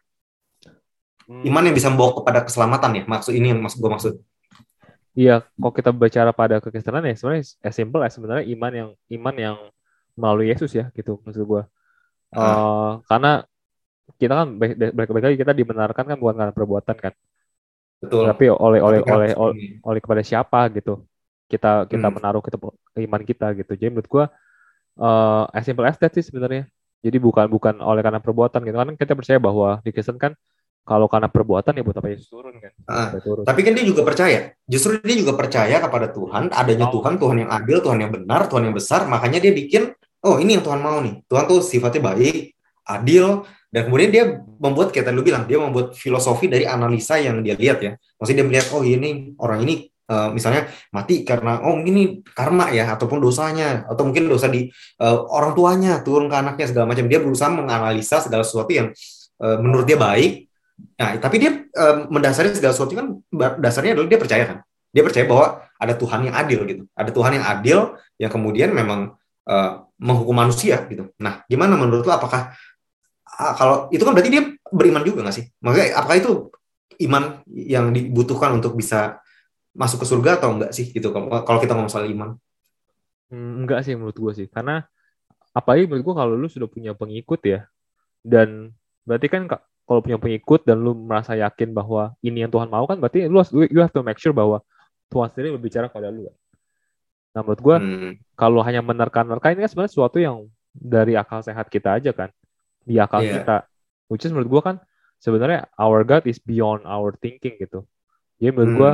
[1.50, 3.04] Iman yang bisa membawa kepada keselamatan ya?
[3.10, 4.14] Maksud ini yang maksud gue maksud.
[5.20, 9.36] Iya, kalau kita bicara pada kekristenan ya sebenarnya as simple as sebenarnya iman yang iman
[9.46, 9.58] yang
[10.18, 11.62] melalui Yesus ya gitu maksud gua.
[12.34, 12.42] Ah.
[12.42, 13.30] Eh, karena
[14.22, 17.14] kita kan baik baik baik lagi kita dibenarkan kan bukan karena perbuatan kan,
[18.02, 18.24] Betul.
[18.32, 19.58] tapi oleh oleh Tapi oleh oleh,
[19.90, 20.92] oleh kepada siapa gitu.
[21.52, 22.16] Kita kita Hmm.
[22.18, 22.58] menaruh kita
[23.08, 23.72] iman kita gitu.
[23.80, 24.26] Jadi menurut gua
[25.02, 26.64] eh as simple as that sih sebenarnya.
[27.06, 30.34] Jadi bukan bukan oleh karena perbuatan gitu kan kita percaya bahwa di Kristen kan
[30.84, 32.72] kalau karena perbuatan ya buat apa Yesus turun kan?
[32.84, 33.44] Sampai turun.
[33.48, 34.52] Tapi kan dia juga percaya.
[34.68, 37.00] Justru dia juga percaya kepada Tuhan, adanya Oh.
[37.00, 39.08] Tuhan, Tuhan yang adil, Tuhan yang benar, Tuhan yang besar.
[39.08, 39.96] Makanya dia bikin,
[40.28, 41.24] oh ini yang Tuhan mau nih.
[41.32, 42.52] Tuhan tuh sifatnya baik,
[42.84, 44.26] adil, Dan kemudian dia
[44.62, 47.98] membuat kayak tadi lu bilang, dia membuat filosofi dari analisa yang dia lihat ya.
[48.22, 52.94] Maksudnya dia melihat oh ini orang ini uh, misalnya mati karena oh ini karma ya
[52.94, 54.70] ataupun dosanya atau mungkin dosa di
[55.02, 57.10] uh, orang tuanya turun ke anaknya segala macam.
[57.10, 58.94] Dia berusaha menganalisa segala sesuatu yang
[59.42, 60.53] uh, menurut dia baik.
[60.74, 63.08] Nah, tapi dia uh, mendasari segala sesuatu kan
[63.62, 64.58] dasarnya adalah dia percaya kan.
[64.94, 66.84] Dia percaya bahwa ada Tuhan yang adil gitu.
[66.94, 67.78] Ada Tuhan yang adil
[68.22, 69.18] yang kemudian memang
[69.50, 71.10] uh, menghukum manusia gitu.
[71.18, 72.54] Nah, gimana menurut lo apakah
[73.34, 75.46] Ah, kalau itu kan berarti dia beriman juga nggak sih?
[75.66, 76.32] Makanya apakah itu
[77.10, 79.18] iman yang dibutuhkan untuk bisa
[79.74, 82.38] masuk ke surga atau enggak sih gitu kalau kita ngomong soal iman?
[83.34, 84.86] Hmm, enggak sih menurut gue sih karena
[85.50, 87.66] apalagi menurut gue kalau lu sudah punya pengikut ya
[88.22, 89.50] dan berarti kan
[89.84, 93.44] kalau punya pengikut dan lu merasa yakin bahwa ini yang Tuhan mau kan berarti lu
[93.68, 94.64] you have to make sure bahwa
[95.12, 96.32] Tuhan sendiri berbicara kepada lu.
[97.36, 98.12] Nah menurut gue hmm.
[98.40, 102.32] kalau hanya menerka-nerka ini kan sebenarnya sesuatu yang dari akal sehat kita aja kan
[102.88, 103.44] di akal yeah.
[103.44, 103.58] kita.
[104.08, 104.76] Which is menurut gue kan
[105.20, 107.84] sebenarnya our God is beyond our thinking gitu.
[108.40, 108.80] Jadi menurut hmm.
[108.80, 108.92] gue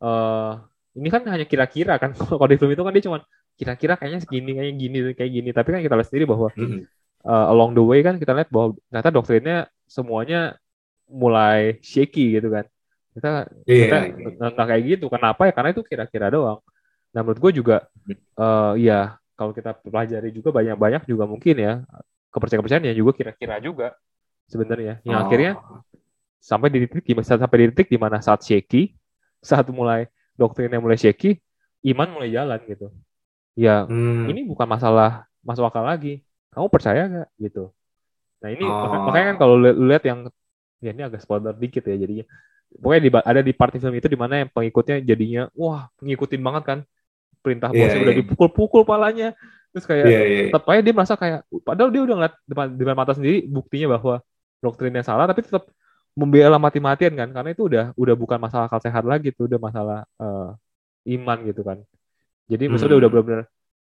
[0.00, 0.52] uh,
[0.94, 3.18] ini kan hanya kira-kira kan kalau di film itu kan dia cuma
[3.54, 6.90] kira-kira kayaknya segini kayak gini kayak gini tapi kan kita lihat sendiri bahwa hmm.
[7.22, 10.58] uh, along the way kan kita lihat bahwa ternyata doktrinnya semuanya
[11.06, 12.66] mulai shaky gitu kan.
[13.14, 14.50] Kita yeah, kita yeah.
[14.50, 15.06] nggak kayak gitu.
[15.06, 15.46] Kenapa?
[15.46, 16.58] Ya karena itu kira-kira doang.
[17.14, 17.86] Nah menurut gue juga
[18.34, 21.72] uh, ya kalau kita pelajari juga banyak-banyak juga mungkin ya
[22.34, 23.94] kepercayaan-kepercayaan yang juga kira-kira juga
[24.50, 24.98] sebenarnya.
[25.06, 25.22] Yang oh.
[25.22, 25.52] akhirnya
[26.42, 28.98] sampai di titik sampai di titik di mana saat shaky
[29.38, 31.38] saat mulai doktrinnya mulai shaky
[31.94, 32.90] iman mulai jalan gitu.
[33.54, 34.26] Ya hmm.
[34.34, 36.26] ini bukan masalah masuk akal lagi.
[36.50, 37.70] Kamu percaya gak gitu
[38.44, 39.08] nah ini oh.
[39.08, 40.28] makanya, kan kalau lihat yang
[40.84, 42.28] ya ini agak spoiler dikit ya jadinya
[42.76, 46.62] pokoknya di, ada di party film itu di mana yang pengikutnya jadinya wah ngikutin banget
[46.68, 46.78] kan
[47.40, 48.04] perintah yeah, bosnya yeah.
[48.04, 49.32] udah dipukul-pukul palanya
[49.72, 52.96] terus kayak yeah, yeah, tetap aja dia merasa kayak padahal dia udah ngeliat depan depan
[53.00, 54.20] mata sendiri buktinya bahwa
[54.60, 55.64] doktrinnya salah tapi tetap
[56.14, 59.98] membela mati-matian kan karena itu udah udah bukan masalah akal sehat lagi itu udah masalah
[60.20, 60.54] uh,
[61.10, 61.82] iman gitu kan
[62.46, 62.70] jadi hmm.
[62.76, 63.44] maksudnya udah benar-benar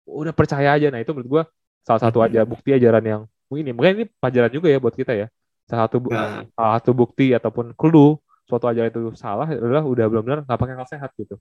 [0.08, 1.42] udah percaya aja nah itu menurut gua
[1.86, 2.50] salah satu aja hmm.
[2.50, 3.22] bukti ajaran yang
[3.56, 5.26] ini mungkin ini pelajaran juga ya buat kita ya.
[5.64, 6.44] Salah satu nah.
[6.52, 10.88] salah satu bukti ataupun clue suatu ajaran itu salah adalah udah benar-benar nggak pakai akal
[10.88, 11.36] sehat gitu.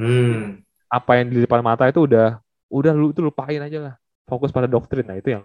[0.00, 0.64] Hmm.
[0.90, 2.40] apa yang di depan mata itu udah
[2.72, 3.94] udah lu itu lupain aja lah.
[4.26, 5.06] Fokus pada doktrin.
[5.06, 5.42] Nah itu yang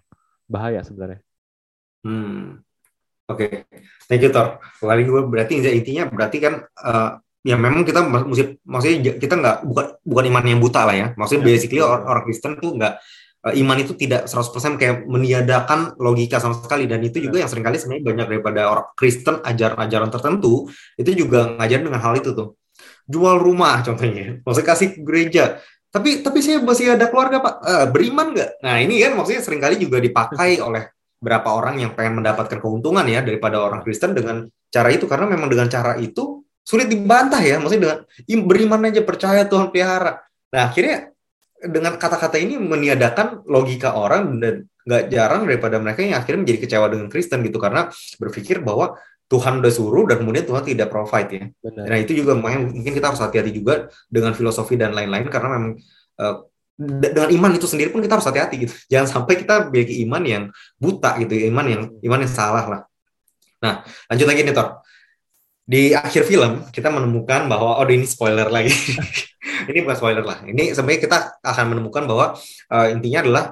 [0.49, 1.21] bahaya sebenarnya.
[2.05, 2.61] Hmm.
[3.25, 3.65] Oke.
[3.65, 3.81] Okay.
[4.05, 4.61] thank you Thor.
[4.77, 9.85] Kali gue berarti intinya berarti kan uh, ya memang kita mesti maksudnya kita nggak bukan
[10.05, 11.07] bukan iman yang buta lah ya.
[11.17, 12.93] Maksudnya ya, basically orang, orang Kristen tuh nggak
[13.53, 16.89] iman itu tidak 100% kayak meniadakan logika sama sekali.
[16.89, 17.45] Dan itu juga ya.
[17.45, 20.65] yang sering kali sebenarnya banyak daripada orang Kristen ajaran-ajaran tertentu
[20.97, 22.57] itu juga ngajarin dengan hal itu tuh.
[23.05, 25.43] Jual rumah contohnya maksudnya kasih gereja.
[25.93, 27.53] Tapi tapi saya masih ada keluarga pak.
[27.61, 28.65] Uh, beriman nggak?
[28.65, 30.89] Nah ini kan maksudnya sering kali juga dipakai oleh
[31.21, 35.05] berapa orang yang pengen mendapatkan keuntungan ya daripada orang Kristen dengan cara itu.
[35.05, 37.61] Karena memang dengan cara itu sulit dibantah ya.
[37.61, 40.25] Maksudnya dengan beriman aja percaya Tuhan pelihara.
[40.49, 41.14] Nah akhirnya
[41.65, 46.87] dengan kata-kata ini meniadakan logika orang dan nggak jarang daripada mereka yang akhirnya menjadi kecewa
[46.93, 47.89] dengan Kristen gitu karena
[48.21, 48.93] berpikir bahwa
[49.25, 51.45] Tuhan udah suruh dan kemudian Tuhan tidak provide ya.
[51.65, 51.85] Benar.
[51.89, 55.73] Nah itu juga mungkin kita harus hati-hati juga dengan filosofi dan lain-lain karena memang
[56.21, 56.45] uh,
[56.77, 58.73] dengan iman itu sendiri pun kita harus hati-hati gitu.
[58.85, 60.43] Jangan sampai kita memiliki iman yang
[60.77, 62.81] buta gitu, iman yang iman yang salah lah.
[63.65, 63.81] Nah
[64.13, 64.85] lanjut lagi nih Tor.
[65.65, 68.69] Di akhir film kita menemukan bahwa oh ini spoiler lagi.
[69.69, 70.45] ini bukan spoiler lah.
[70.45, 72.37] Ini sebenarnya kita akan menemukan bahwa
[72.69, 73.45] uh, intinya adalah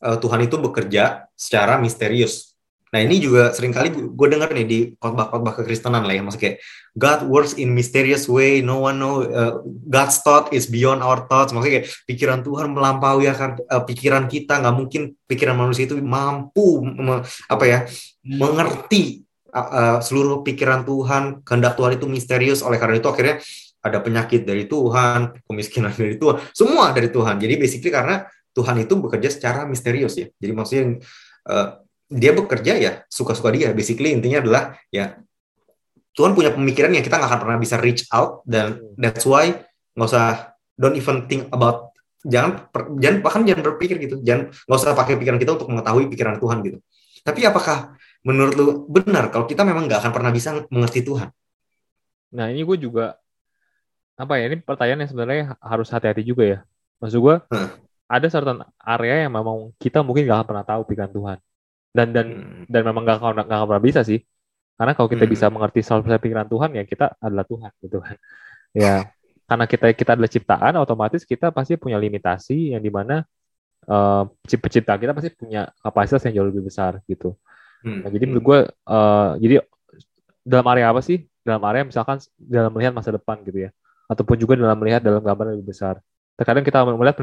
[0.00, 2.52] uh, Tuhan itu bekerja secara misterius.
[2.92, 6.56] Nah ini juga sering kali gue dengar nih di khotbah-khotbah kekristenan lah ya, maksudnya kayak
[6.92, 11.56] God works in mysterious way, no one know, uh, God's thought is beyond our thoughts,
[11.56, 16.84] maksudnya kayak pikiran Tuhan melampaui akan uh, pikiran kita, nggak mungkin pikiran manusia itu mampu
[16.84, 17.78] me, apa ya
[18.20, 19.21] mengerti
[19.52, 23.36] uh, uh, seluruh pikiran Tuhan, kehendak Tuhan itu misterius, oleh karena itu akhirnya
[23.82, 27.36] ada penyakit dari Tuhan, kemiskinan dari Tuhan, semua dari Tuhan.
[27.36, 30.28] Jadi basically karena Tuhan itu bekerja secara misterius ya.
[30.38, 30.84] Jadi maksudnya
[31.48, 31.68] uh,
[32.12, 33.72] dia bekerja ya suka-suka dia.
[33.72, 34.62] Basically intinya adalah
[34.92, 35.18] ya
[36.12, 39.64] Tuhan punya pemikiran yang kita nggak akan pernah bisa reach out dan that's why
[39.96, 42.68] nggak usah don't even think about jangan
[43.00, 46.58] jangan bahkan jangan berpikir gitu jangan nggak usah pakai pikiran kita untuk mengetahui pikiran Tuhan
[46.68, 46.78] gitu
[47.24, 51.28] tapi apakah menurut lu benar kalau kita memang nggak akan pernah bisa mengerti Tuhan
[52.32, 53.18] nah ini gue juga
[54.16, 56.58] apa ya ini pertanyaan yang sebenarnya harus hati-hati juga ya
[57.02, 57.68] maksud gue hmm.
[58.06, 61.38] ada certain area yang memang kita mungkin nggak akan pernah tahu pikiran Tuhan
[61.92, 62.64] dan dan hmm.
[62.72, 64.22] dan memang gak, gak, gak pernah bisa sih
[64.78, 65.32] karena kalau kita hmm.
[65.34, 68.16] bisa mengerti soal pikiran Tuhan ya kita adalah Tuhan gitu kan
[68.86, 68.94] ya
[69.44, 73.20] karena kita kita adalah ciptaan otomatis kita pasti punya limitasi yang di mana
[73.90, 77.36] uh, pencipta kita pasti punya kapasitas yang jauh lebih besar gitu
[77.82, 78.06] Hmm.
[78.06, 79.66] Nah, jadi menurut gue, uh, jadi
[80.46, 81.26] dalam area apa sih?
[81.42, 83.70] Dalam area misalkan dalam melihat masa depan gitu ya,
[84.06, 85.98] ataupun juga dalam melihat dalam gambar lebih besar.
[86.38, 87.18] Terkadang kita melihat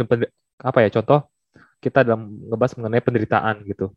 [0.59, 1.31] apa ya contoh
[1.79, 3.95] kita dalam ngebahas mengenai penderitaan gitu.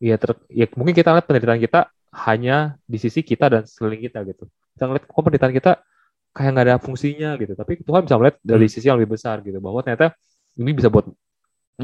[0.00, 1.92] Ya, ter, ya mungkin kita lihat penderitaan kita
[2.24, 4.48] hanya di sisi kita dan sekeliling kita gitu.
[4.72, 5.72] Kita ngeliat kok penderitaan kita
[6.32, 7.52] kayak nggak ada fungsinya gitu.
[7.52, 8.72] Tapi Tuhan bisa melihat dari hmm.
[8.72, 10.16] sisi yang lebih besar gitu, bahwa ternyata
[10.56, 11.04] ini bisa buat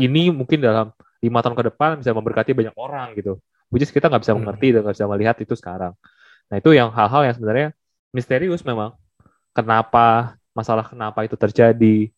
[0.00, 3.36] ini mungkin dalam lima tahun ke depan bisa memberkati banyak orang gitu.
[3.70, 4.40] Which is kita nggak bisa hmm.
[4.42, 5.92] mengerti dan nggak bisa melihat itu sekarang.
[6.46, 7.68] Nah itu yang hal-hal yang sebenarnya
[8.14, 8.94] misterius memang.
[9.56, 12.08] Kenapa masalah kenapa itu terjadi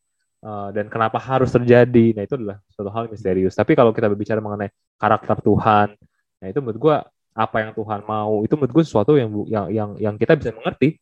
[0.43, 2.15] uh, dan kenapa harus terjadi.
[2.15, 3.55] Nah itu adalah suatu hal misterius.
[3.59, 5.95] Tapi kalau kita berbicara mengenai karakter Tuhan,
[6.39, 6.97] nah itu menurut gue
[7.39, 10.99] apa yang Tuhan mau itu menurut gue sesuatu yang yang yang yang kita bisa mengerti.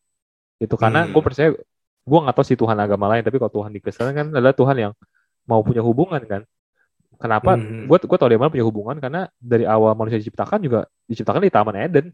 [0.57, 1.13] Itu karena hmm.
[1.13, 1.51] gue percaya
[2.07, 4.77] gue nggak tahu si Tuhan agama lain, tapi kalau Tuhan di Kristen kan adalah Tuhan
[4.79, 4.93] yang
[5.49, 6.43] mau punya hubungan kan.
[7.16, 7.57] Kenapa?
[7.57, 7.88] Hmm.
[7.88, 11.52] Gue gue tau dia mana punya hubungan karena dari awal manusia diciptakan juga diciptakan di
[11.52, 12.07] Taman Eden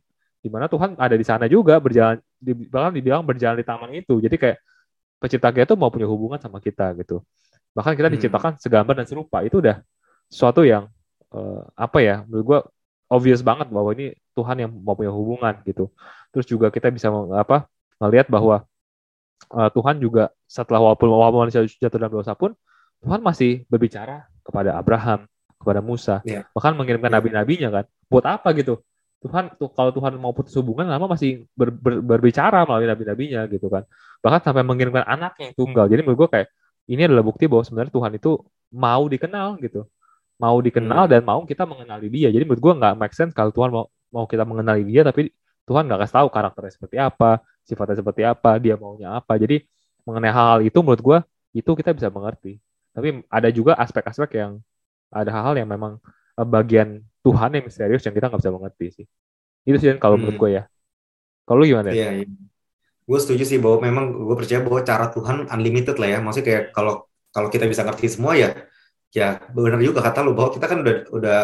[0.43, 4.19] di mana Tuhan ada di sana juga berjalan di, bahkan dibilang berjalan di taman itu
[4.19, 4.59] jadi kayak
[5.23, 7.23] pencipta kita itu mau punya hubungan sama kita gitu
[7.71, 8.17] bahkan kita hmm.
[8.19, 9.79] diciptakan segambar dan serupa itu udah
[10.27, 10.91] sesuatu yang
[11.31, 12.59] uh, apa ya menurut gue
[13.07, 15.95] obvious banget bahwa ini Tuhan yang mau punya hubungan gitu
[16.35, 17.07] terus juga kita bisa
[17.39, 17.71] apa
[18.03, 18.67] melihat bahwa
[19.55, 22.51] uh, Tuhan juga setelah walaupun walaupun manusia jatuh dalam dosa pun
[22.99, 25.27] Tuhan masih berbicara kepada Abraham
[25.63, 26.19] kepada Musa.
[26.27, 26.43] Yeah.
[26.51, 27.23] bahkan mengirimkan yeah.
[27.23, 27.85] nabi-nabinya kan.
[28.11, 28.83] Buat apa gitu?
[29.23, 33.71] Tuhan tuh kalau Tuhan mau putus hubungan lama masih ber, ber, berbicara melalui nabi-nabinya gitu
[33.71, 33.87] kan.
[34.19, 35.87] Bahkan sampai mengirimkan anaknya yang tunggal.
[35.87, 36.49] Jadi menurut gue kayak
[36.91, 38.31] ini adalah bukti bahwa sebenarnya Tuhan itu
[38.75, 39.87] mau dikenal gitu.
[40.43, 41.13] Mau dikenal hmm.
[41.15, 42.35] dan mau kita mengenali dia.
[42.35, 45.31] Jadi menurut gue nggak make sense kalau Tuhan mau mau kita mengenali dia tapi
[45.63, 49.39] Tuhan nggak kasih tahu karakternya seperti apa sifatnya seperti apa dia maunya apa.
[49.39, 49.63] Jadi
[50.03, 51.19] mengenai hal-hal itu menurut gue
[51.63, 52.59] itu kita bisa mengerti
[52.93, 54.61] tapi ada juga aspek-aspek yang
[55.13, 56.01] ada hal-hal yang memang
[56.37, 59.07] eh, bagian Tuhan yang misterius yang kita nggak bisa mengerti sih.
[59.65, 60.23] Itu sih kalau hmm.
[60.27, 60.63] menurut gue ya.
[61.47, 61.91] Kalau gimana?
[61.91, 62.27] Iya, iya.
[63.03, 66.19] Gue setuju sih bahwa memang gue percaya bahwa cara Tuhan unlimited lah ya.
[66.23, 68.53] Maksudnya kayak kalau kalau kita bisa ngerti semua ya,
[69.11, 71.39] ya benar juga kata lo bahwa kita kan udah udah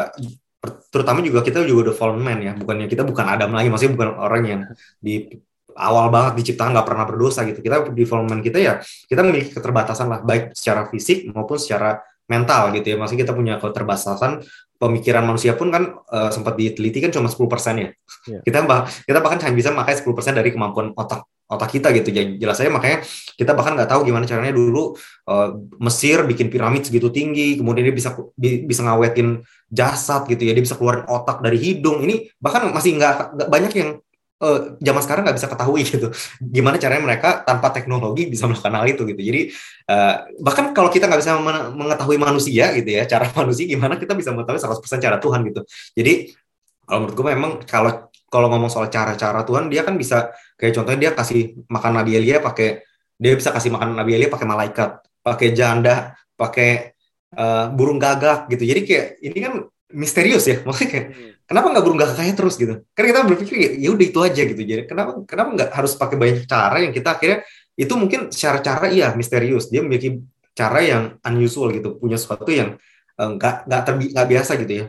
[0.91, 2.53] terutama juga kita juga udah fallen man ya.
[2.55, 4.61] Bukannya kita bukan Adam lagi, maksudnya bukan orang yang
[4.99, 5.39] di
[5.79, 7.63] awal banget diciptakan nggak pernah berdosa gitu.
[7.63, 7.87] Kita
[8.27, 12.97] man kita ya kita memiliki keterbatasan lah baik secara fisik maupun secara mental gitu ya.
[12.99, 14.45] Maksudnya kita punya keterbatasan
[14.79, 17.39] pemikiran manusia pun kan uh, sempat diteliti kan cuma 10%
[17.83, 17.91] ya.
[18.31, 18.43] Yeah.
[18.47, 22.13] Kita bah kita bahkan hanya bisa pakai 10% dari kemampuan otak otak kita gitu.
[22.13, 23.01] Jadi jelas saja makanya
[23.35, 24.95] kita bahkan nggak tahu gimana caranya dulu
[25.27, 29.41] uh, Mesir bikin piramid segitu tinggi, kemudian dia bisa bisa ngawetin
[29.73, 32.05] jasad gitu ya, dia bisa keluarin otak dari hidung.
[32.05, 33.91] Ini bahkan masih nggak banyak yang
[34.43, 36.09] uh, zaman sekarang nggak bisa ketahui gitu.
[36.39, 39.21] Gimana caranya mereka tanpa teknologi bisa melakukan hal itu gitu.
[39.21, 39.41] Jadi
[39.91, 41.33] uh, bahkan kalau kita nggak bisa
[41.75, 45.61] mengetahui manusia gitu ya cara manusia gimana kita bisa mengetahui 100% cara Tuhan gitu.
[45.99, 46.13] Jadi
[46.89, 47.93] kalau menurut gue memang kalau
[48.29, 52.41] kalau ngomong soal cara-cara Tuhan dia kan bisa kayak contohnya dia kasih makan Nabi Elia
[52.41, 52.85] pakai
[53.19, 54.91] dia bisa kasih makan Nabi Elia pakai malaikat
[55.25, 56.97] pakai janda pakai
[57.35, 58.65] uh, burung gagak gitu.
[58.65, 59.55] Jadi kayak ini kan
[59.93, 60.63] misterius ya.
[60.67, 61.33] Maksudnya kayak hmm.
[61.49, 62.85] Kenapa nggak burung gagaknya terus gitu?
[62.93, 64.61] Kan kita berpikir ya, udah itu aja gitu.
[64.61, 67.39] Jadi kenapa kenapa nggak harus pakai banyak cara yang kita akhirnya
[67.75, 69.73] itu mungkin secara cara iya misterius.
[69.73, 70.21] Dia memiliki
[70.53, 71.97] cara yang unusual gitu.
[71.97, 72.77] Punya sesuatu yang
[73.17, 73.81] eh, nggak uh, nggak
[74.13, 74.87] nggak biasa gitu ya.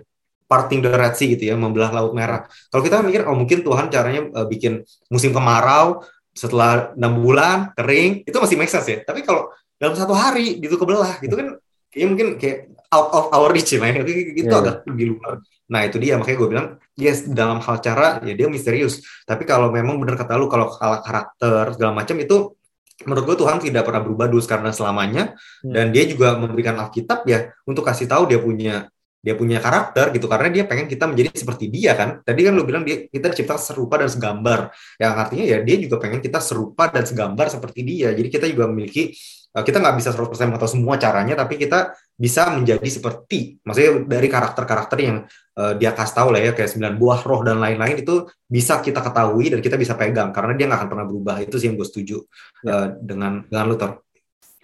[0.49, 2.43] Parting the Red Sea gitu ya membelah laut merah.
[2.67, 6.03] Kalau kita mikir oh mungkin Tuhan caranya uh, bikin musim kemarau
[6.35, 8.99] setelah enam bulan kering itu masih make sense ya.
[9.07, 9.47] Tapi kalau
[9.79, 11.55] dalam satu hari gitu kebelah gitu kan
[11.87, 14.61] kayaknya mungkin kayak out of our reach ya, itu, itu yeah.
[14.61, 15.41] agak lebih luar.
[15.69, 19.05] Nah itu dia makanya gue bilang yes dalam hal cara ya dia misterius.
[19.25, 22.57] Tapi kalau memang benar kata lu kalau karakter segala macam itu
[23.05, 25.23] menurut gue Tuhan tidak pernah berubah dulu karena selamanya
[25.63, 25.71] hmm.
[25.71, 30.27] dan dia juga memberikan Alkitab ya untuk kasih tahu dia punya dia punya karakter gitu
[30.31, 33.55] karena dia pengen kita menjadi seperti dia kan tadi kan lu bilang dia kita dicipta
[33.59, 38.15] serupa dan segambar yang artinya ya dia juga pengen kita serupa dan segambar seperti dia
[38.15, 39.15] jadi kita juga memiliki
[39.49, 44.27] Eh, kita nggak bisa 100% mengetahui semua caranya, tapi kita bisa menjadi seperti, maksudnya dari
[44.27, 45.23] karakter-karakter yang
[45.55, 48.99] uh, dia kasih tahu lah ya, kayak sembilan buah roh dan lain-lain itu bisa kita
[48.99, 51.35] ketahui dan kita bisa pegang karena dia nggak akan pernah berubah.
[51.39, 52.19] Itu sih yang gue setuju
[52.67, 52.71] ya.
[52.75, 54.03] uh, dengan dengan Luther.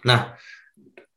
[0.03, 0.35] Nah,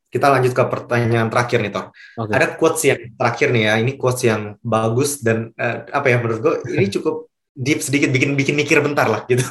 [0.08, 1.90] kita lanjut ke pertanyaan terakhir nih Tor.
[1.90, 2.32] Okay.
[2.38, 6.38] Ada quotes yang terakhir nih ya, ini quotes yang bagus dan uh, apa ya menurut
[6.38, 9.42] gue ini cukup deep sedikit bikin bikin mikir bentar lah gitu.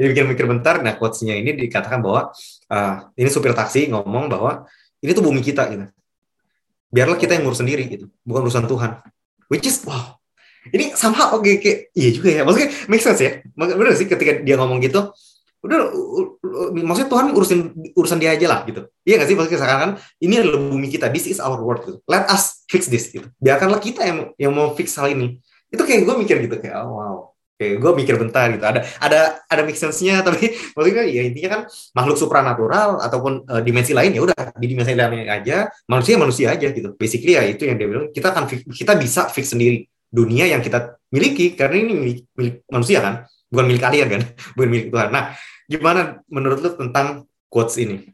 [0.00, 0.80] Jadi bikin mikir bentar.
[0.80, 2.32] Nah quotesnya ini dikatakan bahwa
[2.72, 4.64] uh, ini supir taksi ngomong bahwa
[5.04, 5.92] ini tuh bumi kita gitu.
[6.92, 9.00] Biarlah kita yang ngurus sendiri gitu, bukan urusan Tuhan.
[9.48, 10.20] Which is wow.
[10.68, 12.42] Ini sama oke okay, kayak iya juga ya.
[12.44, 13.32] Maksudnya make sense ya.
[13.56, 15.10] Benar sih ketika dia ngomong gitu,
[15.64, 15.90] udah
[16.84, 17.60] maksudnya Tuhan urusin
[17.96, 18.86] urusan dia aja lah gitu.
[19.02, 21.10] Iya nggak sih maksudnya sekarang kan ini adalah bumi kita.
[21.10, 21.98] This is our world gitu.
[22.06, 23.26] Let us fix this gitu.
[23.42, 25.40] Biarkanlah kita yang yang mau fix hal ini
[25.72, 27.16] itu kayak gue mikir gitu kayak oh, wow
[27.62, 28.64] kayak gue mikir bentar gitu.
[28.66, 31.60] Ada ada ada make sense-nya tapi maksudnya ya intinya kan
[31.94, 36.66] makhluk supranatural ataupun uh, dimensi lain ya udah di dimensi lain aja manusia manusia aja
[36.74, 36.98] gitu.
[36.98, 40.98] Basically ya itu yang dia bilang kita akan kita bisa fix sendiri dunia yang kita
[41.08, 43.14] miliki karena ini milik, milik manusia kan
[43.48, 44.22] bukan milik kalian kan
[44.58, 45.08] bukan milik Tuhan.
[45.14, 45.24] Nah
[45.70, 48.10] gimana menurut lu tentang quotes ini?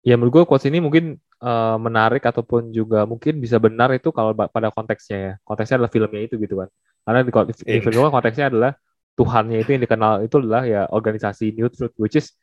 [0.00, 4.32] Ya menurut gue quotes ini mungkin uh, menarik ataupun juga mungkin bisa benar itu kalau
[4.32, 5.32] pada konteksnya ya.
[5.44, 6.70] Konteksnya adalah filmnya itu gitu kan
[7.06, 8.10] karena di, di iya.
[8.10, 8.74] konteksnya adalah
[9.16, 12.34] Tuhannya itu yang dikenal itu adalah ya organisasi New Truth which is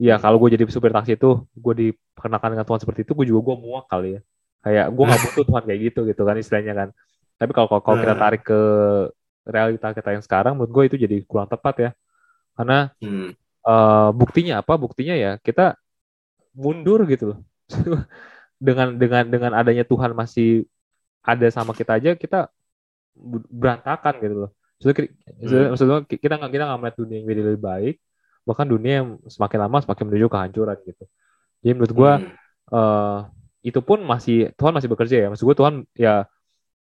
[0.00, 3.52] ya kalau gue jadi supir taksi itu gue diperkenalkan dengan Tuhan seperti itu gue juga
[3.52, 4.20] gue muak kali ya
[4.64, 6.88] kayak gue nggak butuh Tuhan kayak gitu gitu kan istilahnya kan
[7.36, 8.22] tapi kalau kalau kita hmm.
[8.24, 8.60] tarik ke
[9.44, 11.90] realita kita yang sekarang menurut gue itu jadi kurang tepat ya
[12.56, 13.28] karena hmm.
[13.64, 15.76] uh, buktinya apa buktinya ya kita
[16.56, 17.40] mundur gitu loh
[18.66, 20.64] dengan dengan dengan adanya Tuhan masih
[21.20, 22.48] ada sama kita aja kita
[23.50, 24.50] berantakan gitu loh.
[24.80, 25.68] Maksudnya, hmm.
[25.76, 27.94] maksudnya kita nggak kita nggak melihat dunia yang jadi lebih baik,
[28.48, 31.04] bahkan dunia yang semakin lama semakin menuju kehancuran gitu.
[31.60, 32.30] Jadi menurut gue hmm.
[32.72, 33.18] uh,
[33.60, 35.28] itu pun masih Tuhan masih bekerja ya.
[35.28, 36.24] Maksud gue Tuhan ya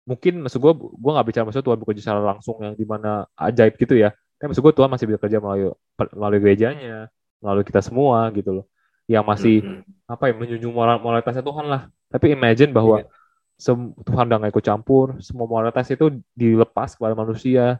[0.05, 3.79] mungkin maksud gue gue nggak bicara maksud Tuhan bekerja secara langsung yang di mana ajaib
[3.79, 4.11] gitu ya.
[4.35, 5.71] Tapi maksud gue Tuhan masih bekerja melalui
[6.19, 7.07] melalui gerejanya,
[7.39, 8.65] melalui kita semua gitu loh
[9.05, 10.09] yang masih hmm.
[10.09, 11.81] apa ya menjunjung moral moralitasnya Tuhan lah.
[12.11, 13.09] Tapi imagine bahwa yeah.
[13.57, 17.79] Tuhan udah gak ikut campur, semua moralitas itu dilepas kepada manusia,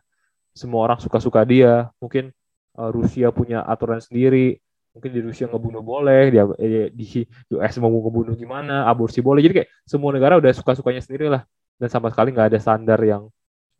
[0.56, 1.92] semua orang suka-suka dia.
[2.00, 2.32] Mungkin
[2.80, 4.60] uh, Rusia punya aturan sendiri,
[4.96, 9.44] mungkin di Rusia ngebunuh boleh, eh, di US mau ngebunuh gimana, aborsi boleh.
[9.44, 11.44] Jadi kayak semua negara udah suka-sukanya sendiri lah,
[11.76, 13.28] dan sama sekali nggak ada standar yang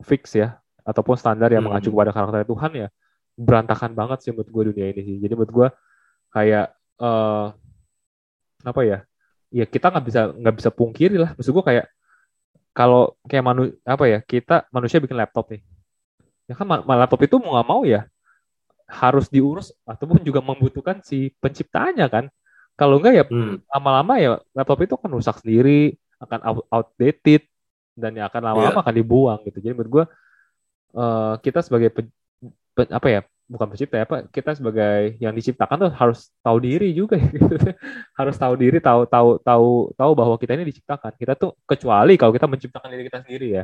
[0.04, 1.72] fix ya, ataupun standar yang hmm.
[1.72, 2.88] mengacu kepada karakter Tuhan ya
[3.36, 5.16] berantakan banget sih menurut gue dunia ini sih.
[5.20, 5.68] Jadi menurut gue
[6.32, 7.52] kayak uh,
[8.64, 9.00] apa ya
[9.54, 11.86] ya kita nggak bisa nggak bisa pungkiri lah maksud gue kayak
[12.76, 15.62] kalau kayak manu apa ya kita manusia bikin laptop nih
[16.46, 18.06] ya kan laptop itu mau nggak mau ya
[18.86, 22.30] harus diurus ataupun juga membutuhkan si penciptanya kan
[22.78, 23.66] kalau enggak ya hmm.
[23.72, 27.48] lama-lama ya laptop itu akan rusak sendiri akan outdated
[27.98, 28.84] dan ya akan lama-lama yeah.
[28.86, 30.06] akan dibuang gitu jadi menurut gue
[31.00, 32.02] uh, kita sebagai pe,
[32.76, 36.90] pe, apa ya bukan pencipta ya pak kita sebagai yang diciptakan tuh harus tahu diri
[36.98, 37.46] juga gitu.
[38.20, 41.14] harus tahu diri tahu tahu tahu tahu bahwa kita ini diciptakan.
[41.14, 43.64] Kita tuh kecuali kalau kita menciptakan diri kita sendiri ya.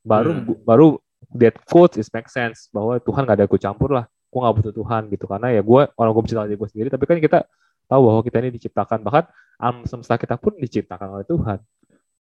[0.00, 0.64] Baru hmm.
[0.64, 0.96] baru
[1.36, 4.08] that quote is make sense bahwa Tuhan gak ada ikut campur lah.
[4.32, 5.24] Gue gak butuh Tuhan gitu.
[5.28, 7.38] Karena ya gue orang gue menciptakan diri gue sendiri tapi kan kita
[7.84, 8.98] tahu bahwa kita ini diciptakan.
[9.04, 9.24] Bahkan
[9.60, 11.60] alam semesta kita pun diciptakan oleh Tuhan.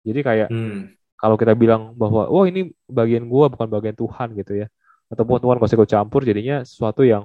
[0.05, 0.93] Jadi kayak hmm.
[1.17, 4.69] kalau kita bilang bahwa oh ini bagian gue bukan bagian Tuhan gitu ya
[5.07, 7.23] ataupun Tuhan masih ikut campur jadinya sesuatu yang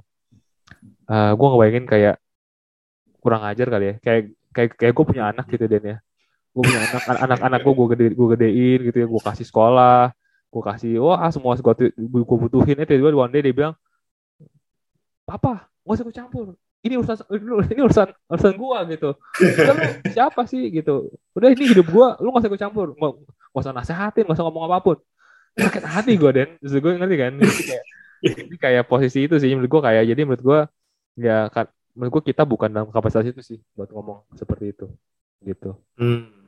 [1.10, 2.16] uh, eh, gue ngebayangin kayak
[3.18, 3.94] kurang ajar kali ya.
[4.02, 4.22] Kayak
[4.54, 5.96] kayak kayak gue punya anak gitu dan ya.
[6.52, 9.06] Gue punya anak anak anak gue gue gede gue gedein gitu ya.
[9.06, 10.14] Gue kasih sekolah
[10.52, 13.74] gue kasih wah semua gue gue butuhin itu tiba one day dia bilang
[15.24, 16.46] papa gak usah gue campur.
[16.82, 17.16] Ini urusan
[17.72, 19.10] ini urusan urusan gue gitu.
[20.12, 20.68] Siapa sih?
[20.68, 21.08] gitu.
[21.32, 22.86] Udah ini hidup gue lu gak usah gue campur.
[22.94, 24.96] Gak, gak usah nasehatin gak usah ngomong apa pun
[25.56, 26.50] sakit hati gue Den.
[26.60, 27.32] Terus gue ngerti kan?
[27.38, 27.84] Jadi kayak
[28.22, 30.60] ini kayak posisi itu sih menurut gue kayak jadi menurut gue
[31.18, 34.86] ya kan menurut gue kita bukan dalam kapasitas itu sih buat ngomong seperti itu
[35.42, 35.76] gitu.
[35.98, 36.42] Hmm.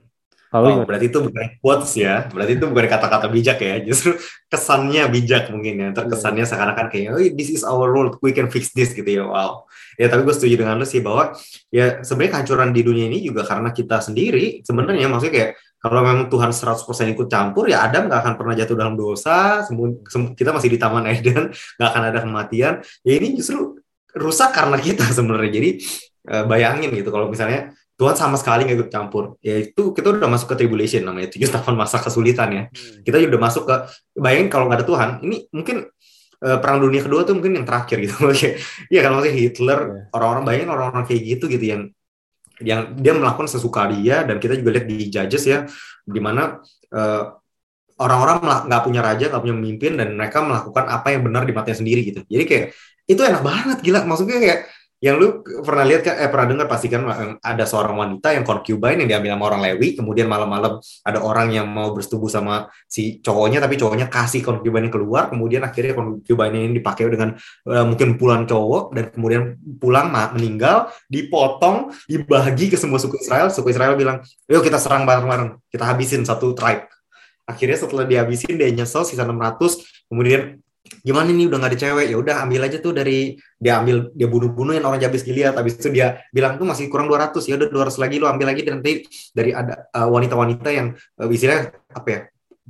[0.54, 4.14] Kalau oh, berarti itu bukan quotes ya, berarti itu bukan kata-kata bijak ya, justru
[4.46, 6.50] kesannya bijak mungkin ya, terkesannya iya.
[6.54, 9.66] seakan-akan kayak, oh this is our world, we can fix this gitu ya, wow.
[9.98, 11.34] Ya tapi gue setuju dengan lu sih bahwa
[11.74, 15.10] ya sebenarnya kehancuran di dunia ini juga karena kita sendiri, sebenarnya.
[15.10, 15.50] Maksudnya kayak
[15.84, 19.60] kalau memang Tuhan 100% ikut campur, ya Adam nggak akan pernah jatuh dalam dosa,
[20.32, 22.80] kita masih di Taman Eden, nggak akan ada kematian.
[23.04, 23.76] Ya ini justru
[24.16, 25.52] rusak karena kita sebenarnya.
[25.52, 25.70] Jadi
[26.32, 30.24] eh, bayangin gitu, kalau misalnya Tuhan sama sekali nggak ikut campur, ya itu kita udah
[30.24, 32.62] masuk ke tribulation namanya tujuh tahun masa kesulitan ya.
[32.72, 33.04] Hmm.
[33.04, 33.76] Kita udah masuk ke,
[34.16, 35.84] bayangin kalau nggak ada Tuhan, ini mungkin
[36.40, 38.16] uh, perang dunia kedua tuh mungkin yang terakhir gitu.
[38.92, 40.02] Iya kan maksudnya Hitler, iya.
[40.16, 41.82] orang-orang bayangin orang-orang kayak gitu gitu yang
[42.62, 45.58] yang dia melakukan sesuka dia dan kita juga lihat di judges ya
[46.06, 46.62] di mana
[46.94, 47.22] uh,
[47.98, 51.78] orang-orang nggak punya raja nggak punya pemimpin dan mereka melakukan apa yang benar di matanya
[51.82, 52.20] sendiri gitu.
[52.26, 52.66] Jadi kayak
[53.06, 54.00] itu enak banget gila.
[54.06, 54.58] Maksudnya kayak
[55.04, 57.04] yang lu pernah lihat kan eh pernah dengar pasti kan
[57.44, 61.68] ada seorang wanita yang concubine yang diambil sama orang Lewi kemudian malam-malam ada orang yang
[61.68, 67.12] mau bersetubuh sama si cowoknya tapi cowoknya kasih concubine keluar kemudian akhirnya concubine ini dipakai
[67.12, 67.36] dengan
[67.68, 73.52] uh, mungkin pulang cowok dan kemudian pulang meninggal dipotong dibagi ke semua suku Israel.
[73.52, 76.88] Suku Israel bilang yuk kita serang bareng-bareng kita habisin satu tribe.
[77.44, 80.63] Akhirnya setelah dihabisin dia nyesel sisa 600 kemudian
[81.04, 82.06] gimana nih udah gak ada cewek?
[82.08, 85.92] Ya udah ambil aja tuh dari dia ambil dia bunuh-bunuhin orang Jabes Gilead habis itu
[85.92, 88.64] dia bilang tuh masih kurang 200 ya udah 200 lagi lu ambil lagi.
[88.64, 89.04] Dan nanti
[89.36, 92.20] dari ada wanita wanita-wanita yang uh, istilahnya apa ya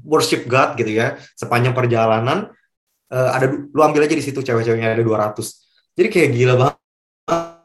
[0.02, 2.50] worship God gitu ya sepanjang perjalanan
[3.14, 5.64] uh, ada lu ambil aja di situ cewek-ceweknya ada 200
[5.94, 6.76] jadi kayak gila banget.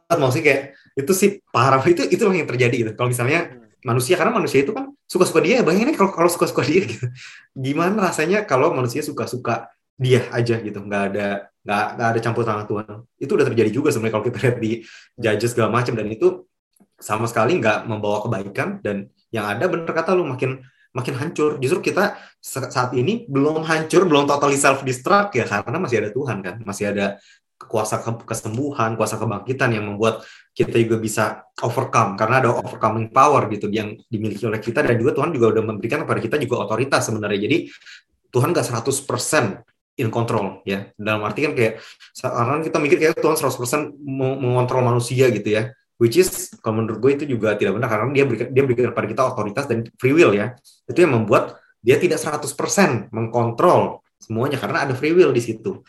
[0.10, 0.64] Maksudnya kayak
[0.98, 2.92] itu sih parah itu itu yang terjadi gitu.
[2.98, 7.06] Kalau misalnya manusia karena manusia itu kan suka-suka dia bayangin kalau kalau suka-suka dia gitu.
[7.58, 12.66] Gimana rasanya kalau manusia suka-suka dia aja gitu nggak ada nggak nggak ada campur tangan
[12.66, 12.96] Tuhan.
[13.20, 14.72] Itu udah terjadi juga sebenarnya kalau kita lihat di
[15.20, 16.48] judges segala macam dan itu
[17.00, 20.64] sama sekali nggak membawa kebaikan dan yang ada bener kata lu makin
[20.96, 21.60] makin hancur.
[21.60, 26.38] Justru kita saat ini belum hancur belum totally self destruct ya karena masih ada Tuhan
[26.42, 26.56] kan.
[26.64, 27.20] Masih ada
[27.60, 30.24] kuasa kesembuhan, kuasa kebangkitan yang membuat
[30.56, 32.16] kita juga bisa overcome.
[32.16, 36.08] Karena ada overcoming power gitu yang dimiliki oleh kita dan juga Tuhan juga udah memberikan
[36.08, 37.40] kepada kita juga otoritas sebenarnya.
[37.46, 37.58] Jadi
[38.30, 39.69] Tuhan gak 100%
[40.00, 40.88] in control ya.
[40.96, 41.84] Dalam arti kan kayak
[42.16, 44.00] sekarang kita mikir kayak Tuhan 100%
[44.40, 45.76] mengontrol manusia gitu ya.
[46.00, 49.08] Which is kalau menurut gue itu juga tidak benar karena dia berikan dia berikan kepada
[49.12, 50.56] kita otoritas dan free will ya.
[50.88, 55.84] Itu yang membuat dia tidak 100% mengkontrol semuanya karena ada free will di situ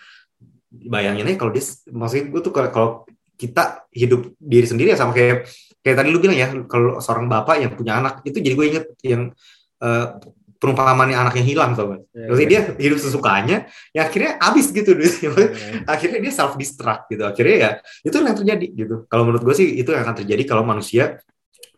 [0.70, 3.02] bayangin aja kalau dia maksudnya gue tuh kalau
[3.34, 5.50] kita hidup diri sendiri ya sama kayak
[5.82, 8.84] kayak tadi lu bilang ya kalau seorang bapak yang punya anak itu jadi gue inget
[9.02, 9.34] yang
[9.82, 10.20] uh,
[10.60, 12.04] perumpamaan anak yang hilang sobat.
[12.12, 12.64] Yeah, Maksudnya yeah.
[12.76, 13.56] dia hidup sesukanya,
[13.96, 15.88] ya akhirnya habis gitu, yeah, yeah.
[15.88, 17.24] akhirnya dia self destruct gitu.
[17.24, 17.70] Akhirnya ya
[18.04, 18.96] itu yang terjadi gitu.
[19.08, 21.24] Kalau menurut gue sih itu yang akan terjadi kalau manusia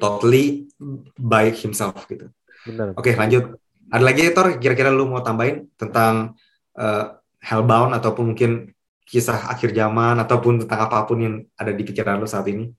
[0.03, 0.67] totally
[1.15, 2.27] by himself gitu.
[2.67, 2.99] Benar.
[2.99, 3.55] Oke lanjut.
[3.93, 6.35] Ada lagi Tor kira-kira lu mau tambahin tentang
[6.75, 8.73] uh, Hellbound ataupun mungkin
[9.07, 12.73] kisah akhir zaman ataupun tentang apa pun yang ada di pikiran lo saat ini?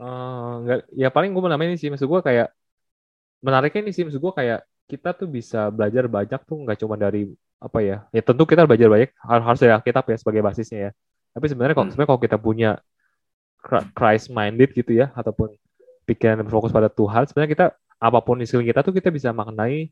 [0.00, 2.48] Uh, enggak, ya paling gue mau namain ini sih, maksud gue kayak
[3.44, 7.32] menariknya ini sih, maksud gue kayak kita tuh bisa belajar banyak tuh nggak cuma dari
[7.56, 10.90] apa ya, ya tentu kita belajar banyak harus dari Alkitab ya sebagai basisnya ya.
[11.32, 11.92] Tapi sebenarnya kalau hmm.
[11.96, 12.70] sebenarnya kalau kita punya
[13.96, 15.56] Christ minded gitu ya, ataupun
[16.04, 17.66] pikiran yang berfokus pada Tuhan, sebenarnya kita
[17.96, 19.88] apa pun di sekeliling kita tuh kita bisa maknai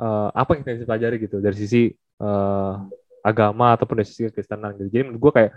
[0.00, 1.92] uh, apa yang kita bisa pelajari gitu dari sisi
[2.24, 2.80] uh,
[3.20, 4.88] agama ataupun dari sisi kekristenan gitu.
[4.88, 5.52] Jadi menurut gue kayak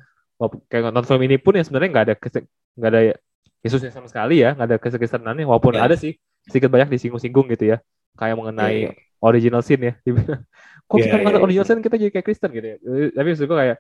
[0.68, 2.16] kayak nonton film ini pun ya sebenarnya nggak ada
[2.76, 3.02] nggak ada
[3.60, 5.88] Yesusnya sama sekali ya, nggak ada kekristenannya walaupun yeah.
[5.88, 6.16] ada sih
[6.48, 7.78] sedikit banyak disinggung-singgung gitu ya.
[8.20, 9.24] Kayak mengenai yeah, yeah.
[9.24, 9.94] original sin ya.
[10.90, 11.40] Kok yeah, kita yeah, yeah.
[11.40, 12.78] original sin kita jadi kayak Kristen gitu ya.
[13.16, 13.78] Tapi maksud gue kayak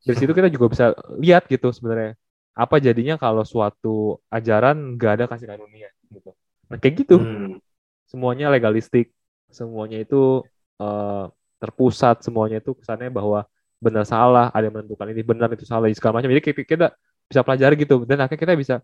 [0.00, 0.84] dari situ kita juga bisa
[1.20, 2.16] lihat gitu sebenarnya
[2.56, 6.32] apa jadinya kalau suatu ajaran nggak ada kasih karunia gitu.
[6.72, 7.16] Nah kayak gitu.
[7.20, 7.60] Hmm.
[8.08, 9.14] Semuanya legalistik,
[9.54, 10.42] semuanya itu
[10.82, 11.30] uh,
[11.62, 13.46] terpusat semuanya itu kesannya bahwa
[13.80, 16.86] benar salah ada yang menentukan ini benar itu salah segala macam jadi kita, kita
[17.28, 18.76] bisa pelajari gitu dan akhirnya kita bisa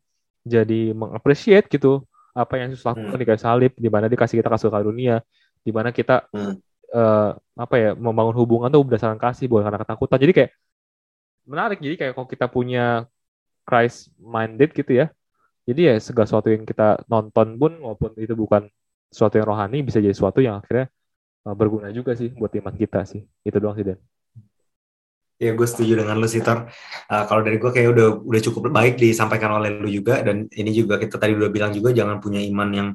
[0.46, 2.06] jadi mengapresiasi gitu
[2.36, 3.22] apa yang Yesus lakukan hmm.
[3.22, 5.24] di kayu salib di mana dikasih kita kasih karunia
[5.64, 6.54] di mana kita hmm.
[6.92, 10.50] uh, apa ya membangun hubungan tuh berdasarkan kasih bukan karena ketakutan jadi kayak
[11.48, 13.08] menarik jadi kayak kalau kita punya
[13.64, 15.08] Christ minded gitu ya
[15.64, 18.68] jadi ya segala sesuatu yang kita nonton pun maupun itu bukan
[19.08, 20.92] sesuatu yang rohani bisa jadi sesuatu yang akhirnya
[21.46, 23.22] Eh, berguna juga sih buat iman kita sih.
[23.46, 23.98] Itu doang sih Dan.
[25.36, 26.64] Ya gue setuju dengan lu sih Tor.
[27.12, 30.72] Uh, kalau dari gue kayak udah udah cukup baik disampaikan oleh lu juga dan ini
[30.72, 32.88] juga kita tadi udah bilang juga jangan punya iman yang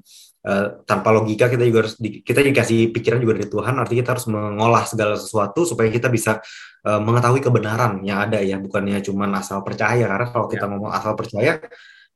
[0.50, 4.12] uh, tanpa logika kita juga harus di, kita dikasih pikiran juga dari Tuhan artinya kita
[4.18, 6.42] harus mengolah segala sesuatu supaya kita bisa
[6.86, 10.70] uh, mengetahui kebenaran yang ada ya bukannya cuma asal percaya karena kalau kita ya.
[10.74, 11.62] ngomong asal percaya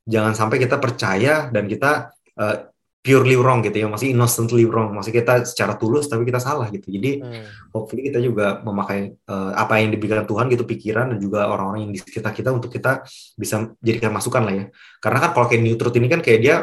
[0.05, 2.74] jangan sampai kita percaya dan kita uh,
[3.06, 6.89] purely wrong gitu ya, masih innocently wrong, masih kita secara tulus tapi kita salah gitu.
[6.89, 7.70] Jadi hmm.
[7.70, 11.93] hopefully kita juga memakai uh, apa yang diberikan Tuhan gitu pikiran dan juga orang-orang yang
[11.93, 13.06] di sekitar kita untuk kita
[13.38, 14.66] bisa jadikan masukan lah ya.
[14.97, 16.56] Karena kan kalau kayak New Truth ini kan kayak dia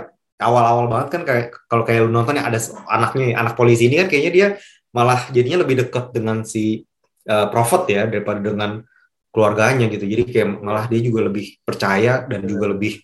[0.43, 2.59] awal-awal banget kan kayak kalau kayak lu nonton ya ada
[2.91, 4.47] anaknya anak polisi ini kan kayaknya dia
[4.91, 6.83] malah jadinya lebih dekat dengan si
[7.31, 8.83] uh, prophet ya daripada dengan
[9.31, 10.05] keluarganya gitu.
[10.11, 12.99] Jadi kayak malah dia juga lebih percaya dan juga lebih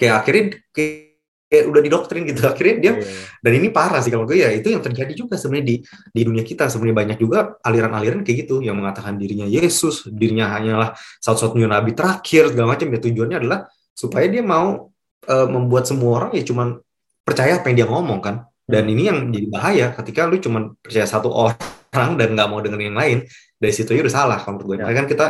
[0.00, 1.13] kayak akhirnya kayak
[1.54, 2.42] kayak udah didoktrin gitu.
[2.50, 3.26] Akhirnya dia yeah.
[3.38, 5.76] dan ini parah sih kalau gue ya itu yang terjadi juga sebenarnya di
[6.10, 6.66] di dunia kita.
[6.66, 12.50] Sebenarnya banyak juga aliran-aliran kayak gitu yang mengatakan dirinya Yesus dirinya hanyalah satu-satunya nabi terakhir
[12.50, 12.90] segala macam.
[12.90, 14.90] Ya tujuannya adalah supaya dia mau
[15.30, 16.82] uh, membuat semua orang ya cuman
[17.22, 18.36] percaya apa yang dia ngomong kan.
[18.64, 22.90] Dan ini yang jadi bahaya ketika lu cuman percaya satu orang dan nggak mau dengerin
[22.90, 23.18] yang lain
[23.60, 24.76] dari situ ya udah salah kalau menurut gue.
[24.82, 24.96] Yeah.
[24.96, 25.26] kan kita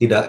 [0.00, 0.24] tidak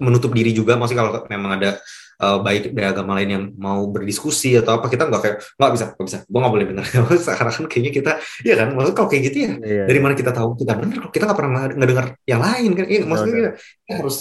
[0.00, 0.76] menutup diri juga.
[0.76, 1.76] Maksudnya kalau memang ada
[2.20, 5.84] uh, baik dari agama lain yang mau berdiskusi atau apa kita nggak kayak nggak bisa
[5.96, 6.84] nggak bisa gue nggak boleh benar
[7.26, 8.12] sekarang kan kayaknya kita
[8.44, 8.68] ya kan?
[8.76, 9.52] Maksudnya kalau kayak gitu ya?
[9.58, 12.86] Iya, dari mana kita tahu kita benar kalau kita nggak pernah ngedengar yang lain kan?
[12.86, 14.16] Iya, maksudnya kita, kita harus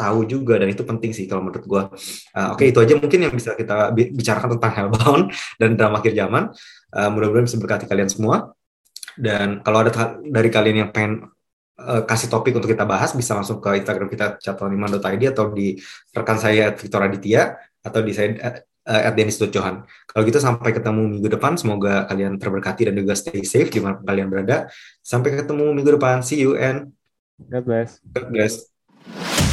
[0.00, 1.82] tahu juga dan itu penting sih kalau menurut gue
[2.32, 5.24] uh, oke okay, itu aja mungkin yang bisa kita bicarakan tentang hellbound
[5.60, 6.48] dan drama akhir zaman.
[6.90, 8.54] Uh, mudah-mudahan bisa berkati kalian semua.
[9.20, 9.92] Dan kalau ada
[10.22, 11.28] dari kalian yang pengen
[11.80, 15.80] uh, kasih topik untuk kita bahas bisa langsung ke Instagram kita catoniman.id atau di
[16.12, 19.84] rekan saya Victor Aditya atau di saya uh, at Dennis Johan.
[20.08, 21.56] Kalau gitu sampai ketemu minggu depan.
[21.56, 24.68] Semoga kalian terberkati dan juga stay safe di mana kalian berada.
[25.00, 26.20] Sampai ketemu minggu depan.
[26.20, 26.92] See you and
[27.48, 28.04] God bless.
[28.12, 29.48] God bless.